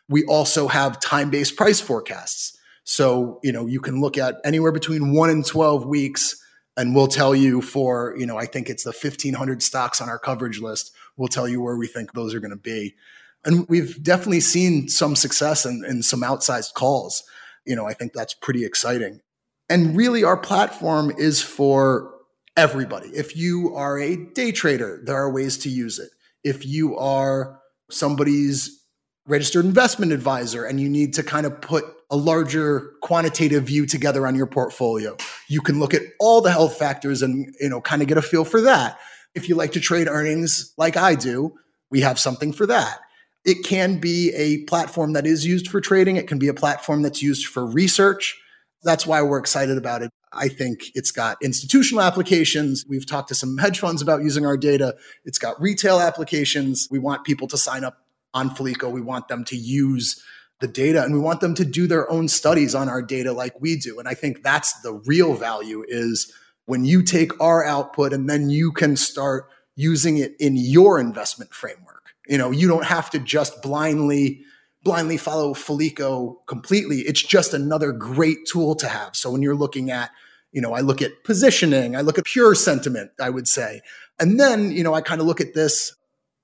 We 0.08 0.24
also 0.26 0.68
have 0.68 1.00
time 1.00 1.32
based 1.32 1.56
price 1.56 1.82
forecasts. 1.82 2.58
So, 2.84 3.40
you 3.44 3.52
know, 3.52 3.66
you 3.66 3.80
can 3.80 4.00
look 4.00 4.18
at 4.18 4.36
anywhere 4.44 4.72
between 4.72 5.14
one 5.14 5.32
and 5.32 5.44
12 5.44 5.88
weeks, 5.88 6.40
and 6.78 6.94
we'll 6.94 7.08
tell 7.08 7.34
you 7.34 7.62
for, 7.62 8.14
you 8.18 8.28
know, 8.28 8.38
I 8.38 8.46
think 8.46 8.70
it's 8.70 8.84
the 8.84 8.92
1500 8.92 9.64
stocks 9.64 10.00
on 10.00 10.10
our 10.10 10.20
coverage 10.20 10.60
list. 10.60 10.92
We'll 11.18 11.28
tell 11.28 11.48
you 11.48 11.62
where 11.62 11.78
we 11.78 11.88
think 11.88 12.14
those 12.14 12.36
are 12.36 12.40
going 12.40 12.52
to 12.52 12.58
be. 12.58 12.96
And 13.44 13.68
we've 13.68 14.02
definitely 14.04 14.42
seen 14.42 14.88
some 14.90 15.16
success 15.16 15.66
and, 15.66 15.84
and 15.84 16.06
some 16.06 16.22
outsized 16.22 16.74
calls. 16.74 17.24
You 17.66 17.76
know, 17.76 17.88
I 17.88 17.94
think 17.94 18.14
that's 18.14 18.36
pretty 18.36 18.66
exciting. 18.66 19.22
And 19.70 19.98
really, 19.98 20.24
our 20.24 20.38
platform 20.38 21.12
is 21.18 21.42
for 21.42 22.14
everybody. 22.56 23.10
If 23.10 23.36
you 23.36 23.76
are 23.76 24.00
a 24.00 24.16
day 24.16 24.52
trader, 24.52 25.02
there 25.04 25.16
are 25.16 25.32
ways 25.32 25.58
to 25.60 25.70
use 25.70 26.00
it. 26.00 26.10
If 26.44 26.66
you 26.66 26.96
are 26.98 27.60
somebody's 27.90 28.82
registered 29.28 29.66
investment 29.66 30.12
advisor 30.12 30.66
and 30.66 30.80
you 30.80 30.88
need 30.88 31.16
to 31.16 31.24
kind 31.24 31.46
of 31.46 31.60
put 31.62 31.84
a 32.12 32.16
larger 32.16 32.92
quantitative 33.02 33.64
view 33.64 33.88
together 33.88 34.28
on 34.28 34.36
your 34.36 34.46
portfolio, 34.46 35.18
you 35.48 35.62
can 35.62 35.80
look 35.80 35.94
at 35.96 36.04
all 36.20 36.42
the 36.42 36.52
health 36.52 36.78
factors 36.78 37.24
and, 37.24 37.54
you 37.60 37.70
know, 37.70 37.82
kind 37.82 38.04
of 38.04 38.08
get 38.08 38.18
a 38.18 38.22
feel 38.22 38.46
for 38.46 38.62
that. 38.62 39.00
If 39.34 39.50
you 39.50 39.56
like 39.56 39.72
to 39.72 39.80
trade 39.80 40.08
earnings 40.08 40.74
like 40.78 40.96
I 40.96 41.16
do, 41.16 41.56
we 41.90 42.02
have 42.02 42.20
something 42.20 42.54
for 42.54 42.68
that. 42.68 43.00
It 43.44 43.64
can 43.66 44.00
be 44.00 44.32
a 44.36 44.64
platform 44.66 45.14
that 45.14 45.26
is 45.26 45.46
used 45.46 45.68
for 45.68 45.82
trading. 45.82 46.16
It 46.16 46.28
can 46.28 46.38
be 46.38 46.48
a 46.48 46.54
platform 46.54 47.02
that's 47.02 47.22
used 47.22 47.48
for 47.48 47.66
research. 47.66 48.40
That's 48.86 49.06
why 49.06 49.22
we're 49.24 49.40
excited 49.40 49.78
about 49.78 50.04
it. 50.04 50.12
I 50.32 50.48
think 50.48 50.92
it's 50.96 51.12
got 51.12 51.38
institutional 51.42 52.04
applications. 52.04 52.86
We've 52.88 53.06
talked 53.06 53.30
to 53.30 53.36
some 53.36 53.58
hedge 53.58 53.80
funds 53.80 54.02
about 54.02 54.22
using 54.22 54.46
our 54.46 54.58
data. 54.58 54.96
It's 55.26 55.40
got 55.40 55.60
retail 55.60 56.00
applications. 56.00 56.88
We 56.92 57.00
want 57.00 57.26
people 57.26 57.48
to 57.48 57.58
sign 57.58 57.84
up 57.84 57.98
on 58.34 58.52
Felico. 58.52 58.90
We 58.90 59.02
want 59.02 59.28
them 59.28 59.44
to 59.46 59.56
use 59.56 60.24
the 60.60 60.68
data 60.68 61.04
and 61.04 61.14
we 61.14 61.20
want 61.20 61.42
them 61.42 61.56
to 61.56 61.66
do 61.66 61.88
their 61.88 62.10
own 62.10 62.28
studies 62.28 62.76
on 62.76 62.88
our 62.88 63.02
data 63.02 63.34
like 63.34 63.60
we 63.60 63.76
do. 63.76 64.00
And 64.00 64.08
I 64.08 64.14
think 64.14 64.44
that's 64.44 64.80
the 64.82 64.94
real 64.94 65.34
value 65.34 65.84
is 65.88 66.32
when 66.66 66.86
you 66.86 67.02
take 67.02 67.40
our 67.42 67.66
output 67.66 68.14
and 68.14 68.30
then 68.30 68.50
you 68.50 68.72
can 68.72 68.96
start 68.96 69.50
using 69.76 70.18
it 70.18 70.36
in 70.40 70.56
your 70.56 71.00
investment 71.00 71.54
framework. 71.54 72.14
You 72.28 72.38
know, 72.38 72.52
you 72.52 72.68
don't 72.68 72.86
have 72.86 73.10
to 73.12 73.20
just 73.20 73.62
blindly 73.62 74.42
blindly 74.86 75.18
follow 75.18 75.54
Felico 75.54 76.38
completely. 76.46 77.00
It's 77.00 77.22
just 77.22 77.54
another 77.54 77.92
great 77.92 78.46
tool 78.46 78.76
to 78.76 78.88
have. 78.88 79.16
So 79.16 79.30
when 79.32 79.42
you're 79.42 79.56
looking 79.56 79.92
at, 79.92 80.12
you 80.54 80.62
know, 80.62 80.74
I 80.74 80.80
look 80.80 81.02
at 81.02 81.26
positioning, 81.26 81.98
I 81.98 82.02
look 82.02 82.18
at 82.18 82.24
pure 82.24 82.56
sentiment, 82.56 83.12
I 83.20 83.30
would 83.30 83.50
say. 83.50 83.82
And 84.20 84.40
then, 84.40 84.72
you 84.72 84.84
know, 84.84 84.94
I 84.94 85.02
kind 85.02 85.20
of 85.20 85.28
look 85.28 85.42
at 85.42 85.54
this. 85.54 85.94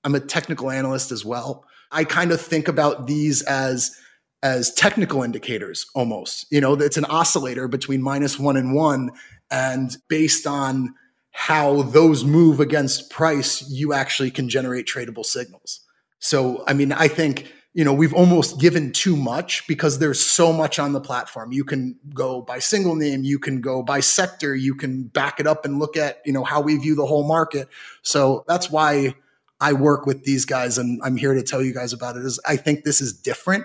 I'm 0.04 0.14
a 0.14 0.20
technical 0.20 0.70
analyst 0.70 1.12
as 1.12 1.24
well. 1.24 1.64
I 1.90 2.04
kind 2.04 2.32
of 2.32 2.40
think 2.40 2.68
about 2.68 3.06
these 3.06 3.40
as 3.42 3.96
as 4.42 4.72
technical 4.74 5.22
indicators 5.22 5.86
almost. 5.94 6.46
You 6.50 6.60
know, 6.60 6.74
it's 6.74 6.96
an 6.96 7.04
oscillator 7.04 7.68
between 7.68 8.02
minus 8.02 8.38
1 8.38 8.56
and 8.56 8.74
1 8.74 9.10
and 9.50 9.96
based 10.08 10.46
on 10.46 10.94
how 11.30 11.82
those 11.82 12.24
move 12.24 12.60
against 12.60 13.10
price, 13.10 13.68
you 13.70 13.92
actually 13.92 14.30
can 14.30 14.48
generate 14.48 14.86
tradable 14.86 15.24
signals. 15.24 15.80
So, 16.18 16.64
I 16.66 16.74
mean, 16.74 16.92
I 16.92 17.08
think 17.08 17.52
you 17.74 17.84
know, 17.84 17.92
we've 17.92 18.12
almost 18.12 18.60
given 18.60 18.92
too 18.92 19.16
much 19.16 19.66
because 19.66 19.98
there's 19.98 20.20
so 20.20 20.52
much 20.52 20.78
on 20.78 20.92
the 20.92 21.00
platform. 21.00 21.52
You 21.52 21.64
can 21.64 21.98
go 22.14 22.42
by 22.42 22.58
single 22.58 22.94
name, 22.94 23.24
you 23.24 23.38
can 23.38 23.60
go 23.62 23.82
by 23.82 24.00
sector, 24.00 24.54
you 24.54 24.74
can 24.74 25.04
back 25.04 25.40
it 25.40 25.46
up 25.46 25.64
and 25.64 25.78
look 25.78 25.96
at, 25.96 26.20
you 26.26 26.32
know, 26.32 26.44
how 26.44 26.60
we 26.60 26.76
view 26.76 26.94
the 26.94 27.06
whole 27.06 27.26
market. 27.26 27.68
So 28.02 28.44
that's 28.46 28.70
why 28.70 29.14
I 29.58 29.72
work 29.72 30.04
with 30.04 30.24
these 30.24 30.44
guys 30.44 30.76
and 30.76 31.00
I'm 31.02 31.16
here 31.16 31.32
to 31.32 31.42
tell 31.42 31.62
you 31.62 31.72
guys 31.72 31.94
about 31.94 32.16
it 32.16 32.24
is 32.24 32.38
I 32.46 32.56
think 32.56 32.84
this 32.84 33.00
is 33.00 33.14
different 33.14 33.64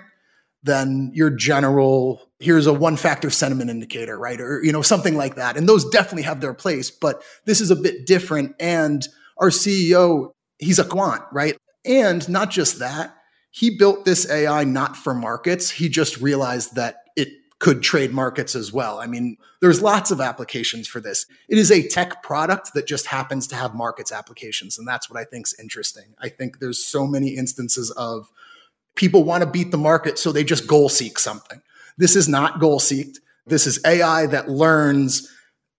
than 0.62 1.10
your 1.14 1.30
general 1.30 2.22
here's 2.40 2.66
a 2.66 2.72
one 2.72 2.96
factor 2.96 3.30
sentiment 3.30 3.68
indicator, 3.68 4.18
right? 4.18 4.40
Or 4.40 4.62
you 4.62 4.72
know, 4.72 4.82
something 4.82 5.16
like 5.16 5.34
that. 5.34 5.56
And 5.56 5.68
those 5.68 5.88
definitely 5.90 6.22
have 6.22 6.40
their 6.40 6.54
place, 6.54 6.90
but 6.90 7.22
this 7.44 7.60
is 7.60 7.70
a 7.70 7.76
bit 7.76 8.06
different 8.06 8.54
and 8.58 9.06
our 9.38 9.50
CEO, 9.50 10.32
he's 10.58 10.78
a 10.78 10.84
quant, 10.84 11.22
right? 11.30 11.56
And 11.84 12.26
not 12.28 12.50
just 12.50 12.78
that, 12.78 13.17
he 13.58 13.70
built 13.70 14.04
this 14.04 14.30
AI 14.30 14.62
not 14.62 14.96
for 14.96 15.12
markets. 15.12 15.68
He 15.68 15.88
just 15.88 16.20
realized 16.20 16.76
that 16.76 17.02
it 17.16 17.28
could 17.58 17.82
trade 17.82 18.12
markets 18.12 18.54
as 18.54 18.72
well. 18.72 19.00
I 19.00 19.08
mean, 19.08 19.36
there's 19.60 19.82
lots 19.82 20.12
of 20.12 20.20
applications 20.20 20.86
for 20.86 21.00
this. 21.00 21.26
It 21.48 21.58
is 21.58 21.72
a 21.72 21.88
tech 21.88 22.22
product 22.22 22.72
that 22.74 22.86
just 22.86 23.06
happens 23.06 23.48
to 23.48 23.56
have 23.56 23.74
markets 23.74 24.12
applications. 24.12 24.78
And 24.78 24.86
that's 24.86 25.10
what 25.10 25.20
I 25.20 25.24
think 25.24 25.48
is 25.48 25.56
interesting. 25.58 26.14
I 26.20 26.28
think 26.28 26.60
there's 26.60 26.78
so 26.78 27.04
many 27.04 27.30
instances 27.30 27.90
of 27.90 28.30
people 28.94 29.24
want 29.24 29.42
to 29.42 29.50
beat 29.50 29.72
the 29.72 29.76
market, 29.76 30.20
so 30.20 30.30
they 30.30 30.44
just 30.44 30.68
goal 30.68 30.88
seek 30.88 31.18
something. 31.18 31.60
This 31.96 32.14
is 32.14 32.28
not 32.28 32.60
goal 32.60 32.78
seeked. 32.78 33.16
This 33.44 33.66
is 33.66 33.80
AI 33.84 34.26
that 34.26 34.48
learns. 34.48 35.28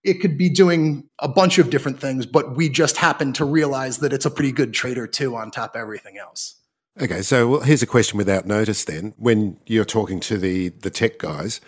It 0.04 0.15
could 0.15 0.38
be 0.38 0.50
doing 0.50 1.08
a 1.20 1.30
bunch 1.30 1.60
of 1.60 1.70
different 1.70 2.02
things, 2.02 2.26
but 2.26 2.58
we 2.58 2.68
just 2.68 2.98
happen 2.98 3.32
to 3.34 3.46
realize 3.46 4.00
that 4.00 4.12
it's 4.12 4.26
a 4.26 4.32
pretty 4.32 4.52
good 4.52 4.74
trader 4.74 5.08
too 5.08 5.38
on 5.38 5.50
top 5.50 5.76
of 5.76 5.82
everything 5.82 6.18
else. 6.18 6.59
Okay, 7.02 7.22
so 7.22 7.48
well, 7.48 7.60
here's 7.62 7.82
a 7.82 7.88
question 7.88 8.18
without 8.18 8.46
notice 8.46 8.84
then. 8.84 9.14
When 9.18 9.58
you're 9.66 9.86
talking 9.86 10.20
to 10.22 10.38
the, 10.38 10.70
the 10.70 10.90
tech 10.90 11.18
guys, 11.18 11.62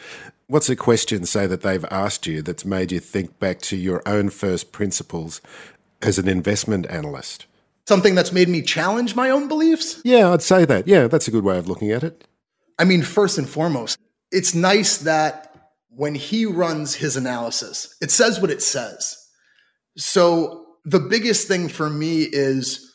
what's 0.47 0.69
a 0.69 0.75
question, 0.75 1.25
say, 1.25 1.47
that 1.47 1.61
they've 1.61 1.85
asked 1.89 2.27
you 2.27 2.41
that's 2.41 2.65
made 2.65 2.91
you 2.91 2.99
think 2.99 3.39
back 3.39 3.59
to 3.61 3.77
your 3.77 4.01
own 4.05 4.29
first 4.29 4.73
principles 4.73 5.39
as 6.01 6.19
an 6.19 6.27
investment 6.27 6.85
analyst? 6.87 7.45
Something 7.87 8.13
that's 8.13 8.33
made 8.33 8.49
me 8.49 8.61
challenge 8.61 9.15
my 9.15 9.29
own 9.29 9.47
beliefs? 9.47 10.01
Yeah, 10.03 10.31
I'd 10.31 10.41
say 10.41 10.65
that. 10.65 10.85
Yeah, 10.85 11.07
that's 11.07 11.29
a 11.29 11.31
good 11.31 11.45
way 11.45 11.57
of 11.57 11.69
looking 11.69 11.91
at 11.91 12.03
it. 12.03 12.27
I 12.77 12.83
mean, 12.83 13.01
first 13.01 13.37
and 13.37 13.47
foremost, 13.47 13.97
it's 14.31 14.53
nice 14.53 14.97
that 14.97 15.55
when 15.89 16.15
he 16.15 16.45
runs 16.45 16.95
his 16.95 17.15
analysis, 17.15 17.95
it 18.01 18.11
says 18.11 18.41
what 18.41 18.51
it 18.51 18.61
says. 18.61 19.17
So 19.95 20.65
the 20.83 20.99
biggest 20.99 21.47
thing 21.47 21.69
for 21.69 21.89
me 21.89 22.23
is 22.23 22.90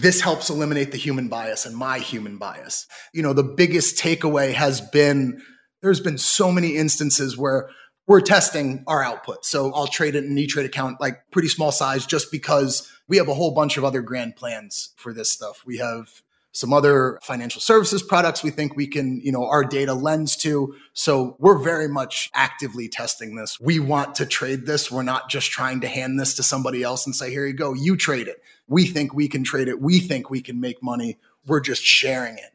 this 0.00 0.20
helps 0.20 0.50
eliminate 0.50 0.92
the 0.92 0.98
human 0.98 1.28
bias 1.28 1.66
and 1.66 1.76
my 1.76 1.98
human 1.98 2.38
bias. 2.38 2.86
You 3.12 3.22
know, 3.22 3.32
the 3.32 3.42
biggest 3.44 3.96
takeaway 3.96 4.52
has 4.52 4.80
been 4.80 5.42
there's 5.82 6.00
been 6.00 6.18
so 6.18 6.52
many 6.52 6.76
instances 6.76 7.36
where 7.36 7.68
we're 8.06 8.20
testing 8.20 8.84
our 8.86 9.02
output. 9.02 9.44
So 9.44 9.72
I'll 9.74 9.86
trade 9.86 10.14
it 10.14 10.24
in 10.24 10.32
an 10.32 10.38
E-Trade 10.38 10.66
account, 10.66 11.00
like 11.00 11.18
pretty 11.30 11.48
small 11.48 11.72
size, 11.72 12.06
just 12.06 12.30
because 12.30 12.90
we 13.08 13.16
have 13.16 13.28
a 13.28 13.34
whole 13.34 13.52
bunch 13.52 13.76
of 13.76 13.84
other 13.84 14.00
grand 14.00 14.36
plans 14.36 14.92
for 14.96 15.12
this 15.12 15.30
stuff. 15.30 15.62
We 15.66 15.78
have 15.78 16.08
some 16.52 16.72
other 16.72 17.18
financial 17.22 17.60
services 17.60 18.02
products 18.02 18.42
we 18.42 18.50
think 18.50 18.76
we 18.76 18.86
can, 18.86 19.20
you 19.22 19.32
know, 19.32 19.46
our 19.46 19.64
data 19.64 19.94
lends 19.94 20.36
to. 20.36 20.74
So 20.92 21.36
we're 21.38 21.58
very 21.58 21.88
much 21.88 22.30
actively 22.34 22.88
testing 22.88 23.36
this. 23.36 23.58
We 23.58 23.80
want 23.80 24.14
to 24.16 24.26
trade 24.26 24.66
this. 24.66 24.90
We're 24.90 25.02
not 25.02 25.30
just 25.30 25.50
trying 25.50 25.80
to 25.80 25.88
hand 25.88 26.20
this 26.20 26.34
to 26.34 26.42
somebody 26.42 26.82
else 26.82 27.06
and 27.06 27.16
say, 27.16 27.30
here 27.30 27.46
you 27.46 27.54
go, 27.54 27.72
you 27.72 27.96
trade 27.96 28.28
it. 28.28 28.42
We 28.68 28.86
think 28.86 29.14
we 29.14 29.28
can 29.28 29.44
trade 29.44 29.68
it. 29.68 29.80
We 29.80 29.98
think 29.98 30.28
we 30.28 30.42
can 30.42 30.60
make 30.60 30.82
money. 30.82 31.18
We're 31.46 31.60
just 31.60 31.82
sharing 31.82 32.34
it. 32.34 32.50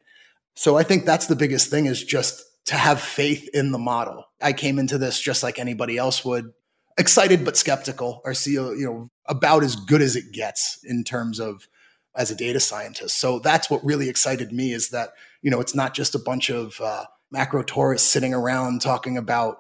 So 0.54 0.78
I 0.78 0.84
think 0.84 1.06
that's 1.06 1.28
the 1.28 1.36
biggest 1.36 1.70
thing 1.70 1.88
is 1.88 2.04
just 2.04 2.44
to 2.66 2.76
have 2.76 3.02
faith 3.02 3.50
in 3.54 3.72
the 3.72 3.78
model. 3.80 4.26
I 4.42 4.54
came 4.54 4.78
into 4.78 4.98
this 4.98 5.20
just 5.20 5.42
like 5.42 5.58
anybody 5.58 5.98
else 5.98 6.24
would, 6.24 6.54
excited 6.98 7.46
but 7.46 7.58
skeptical. 7.58 8.22
Our 8.26 8.34
CEO, 8.34 8.78
you 8.78 8.86
know, 8.86 9.10
about 9.26 9.64
as 9.64 9.76
good 9.76 10.02
as 10.02 10.16
it 10.16 10.32
gets 10.34 10.80
in 10.84 11.04
terms 11.04 11.40
of 11.40 11.68
as 12.18 12.32
a 12.32 12.36
data 12.36 12.60
scientist. 12.60 13.20
So 13.20 13.40
that's 13.40 13.70
what 13.70 13.86
really 13.86 14.10
excited 14.10 14.52
me 14.52 14.74
is 14.74 14.90
that, 14.90 15.12
you 15.42 15.52
know, 15.52 15.62
it's 15.62 15.76
not 15.76 15.94
just 15.94 16.16
a 16.16 16.20
bunch 16.20 16.50
of 16.50 16.82
uh, 16.82 17.06
macro 17.32 17.62
tourists 17.62 18.10
sitting 18.10 18.34
around 18.34 18.82
talking 18.82 19.18
about 19.18 19.60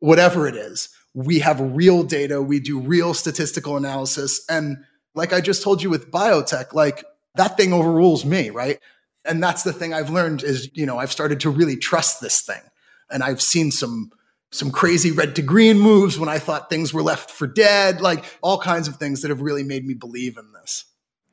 whatever 0.00 0.48
it 0.48 0.56
is. 0.56 0.88
We 1.14 1.40
have 1.40 1.60
real 1.60 2.02
data, 2.02 2.40
we 2.42 2.60
do 2.60 2.80
real 2.80 3.12
statistical 3.12 3.76
analysis. 3.76 4.44
And 4.48 4.78
like 5.14 5.32
I 5.32 5.40
just 5.40 5.62
told 5.62 5.82
you 5.82 5.90
with 5.90 6.10
biotech, 6.10 6.72
like 6.72 7.04
that 7.34 7.56
thing 7.56 7.72
overrules 7.72 8.24
me, 8.24 8.50
right? 8.50 8.78
And 9.24 9.42
that's 9.42 9.62
the 9.62 9.72
thing 9.72 9.92
I've 9.92 10.10
learned 10.10 10.42
is, 10.42 10.70
you 10.72 10.86
know, 10.86 10.98
I've 10.98 11.12
started 11.12 11.40
to 11.40 11.50
really 11.50 11.76
trust 11.76 12.20
this 12.20 12.40
thing. 12.40 12.62
And 13.10 13.22
I've 13.22 13.42
seen 13.42 13.70
some 13.70 14.10
some 14.50 14.70
crazy 14.70 15.10
red 15.10 15.36
to 15.36 15.42
green 15.42 15.78
moves 15.78 16.18
when 16.18 16.30
I 16.30 16.38
thought 16.38 16.70
things 16.70 16.94
were 16.94 17.02
left 17.02 17.30
for 17.30 17.46
dead, 17.46 18.00
like 18.00 18.24
all 18.40 18.58
kinds 18.58 18.88
of 18.88 18.96
things 18.96 19.20
that 19.20 19.28
have 19.28 19.42
really 19.42 19.62
made 19.62 19.84
me 19.84 19.92
believe 19.92 20.38
in 20.38 20.52
this. 20.52 20.86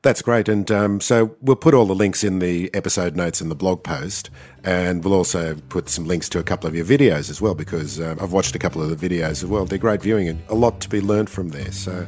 That's 0.06 0.22
great. 0.22 0.48
And 0.48 0.70
um, 0.70 1.00
so 1.00 1.34
we'll 1.40 1.56
put 1.56 1.74
all 1.74 1.84
the 1.84 1.92
links 1.92 2.22
in 2.22 2.38
the 2.38 2.72
episode 2.74 3.16
notes 3.16 3.40
and 3.40 3.50
the 3.50 3.56
blog 3.56 3.82
post. 3.82 4.30
And 4.62 5.02
we'll 5.02 5.14
also 5.14 5.56
put 5.68 5.88
some 5.88 6.04
links 6.04 6.28
to 6.28 6.38
a 6.38 6.44
couple 6.44 6.68
of 6.68 6.76
your 6.76 6.84
videos 6.84 7.28
as 7.28 7.40
well, 7.40 7.56
because 7.56 7.98
uh, 7.98 8.14
I've 8.20 8.32
watched 8.32 8.54
a 8.54 8.58
couple 8.60 8.80
of 8.80 8.88
the 8.88 9.08
videos 9.08 9.42
as 9.42 9.46
well. 9.46 9.64
They're 9.64 9.80
great 9.80 10.00
viewing 10.00 10.28
and 10.28 10.40
a 10.48 10.54
lot 10.54 10.80
to 10.82 10.88
be 10.88 11.00
learned 11.00 11.28
from 11.28 11.48
there. 11.48 11.72
So, 11.72 12.06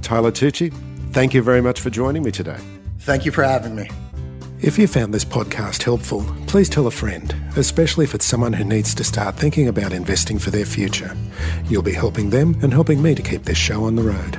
Tyler 0.00 0.32
Tucci, 0.32 0.72
thank 1.12 1.34
you 1.34 1.42
very 1.42 1.60
much 1.60 1.78
for 1.78 1.90
joining 1.90 2.22
me 2.22 2.30
today. 2.30 2.56
Thank 3.00 3.26
you 3.26 3.32
for 3.32 3.42
having 3.42 3.76
me. 3.76 3.90
If 4.62 4.78
you 4.78 4.86
found 4.86 5.12
this 5.12 5.26
podcast 5.26 5.82
helpful, 5.82 6.24
please 6.46 6.70
tell 6.70 6.86
a 6.86 6.90
friend, 6.90 7.36
especially 7.54 8.04
if 8.06 8.14
it's 8.14 8.24
someone 8.24 8.54
who 8.54 8.64
needs 8.64 8.94
to 8.94 9.04
start 9.04 9.36
thinking 9.36 9.68
about 9.68 9.92
investing 9.92 10.38
for 10.38 10.48
their 10.48 10.64
future. 10.64 11.14
You'll 11.66 11.82
be 11.82 11.92
helping 11.92 12.30
them 12.30 12.56
and 12.62 12.72
helping 12.72 13.02
me 13.02 13.14
to 13.14 13.20
keep 13.20 13.42
this 13.42 13.58
show 13.58 13.84
on 13.84 13.94
the 13.94 14.04
road. 14.04 14.38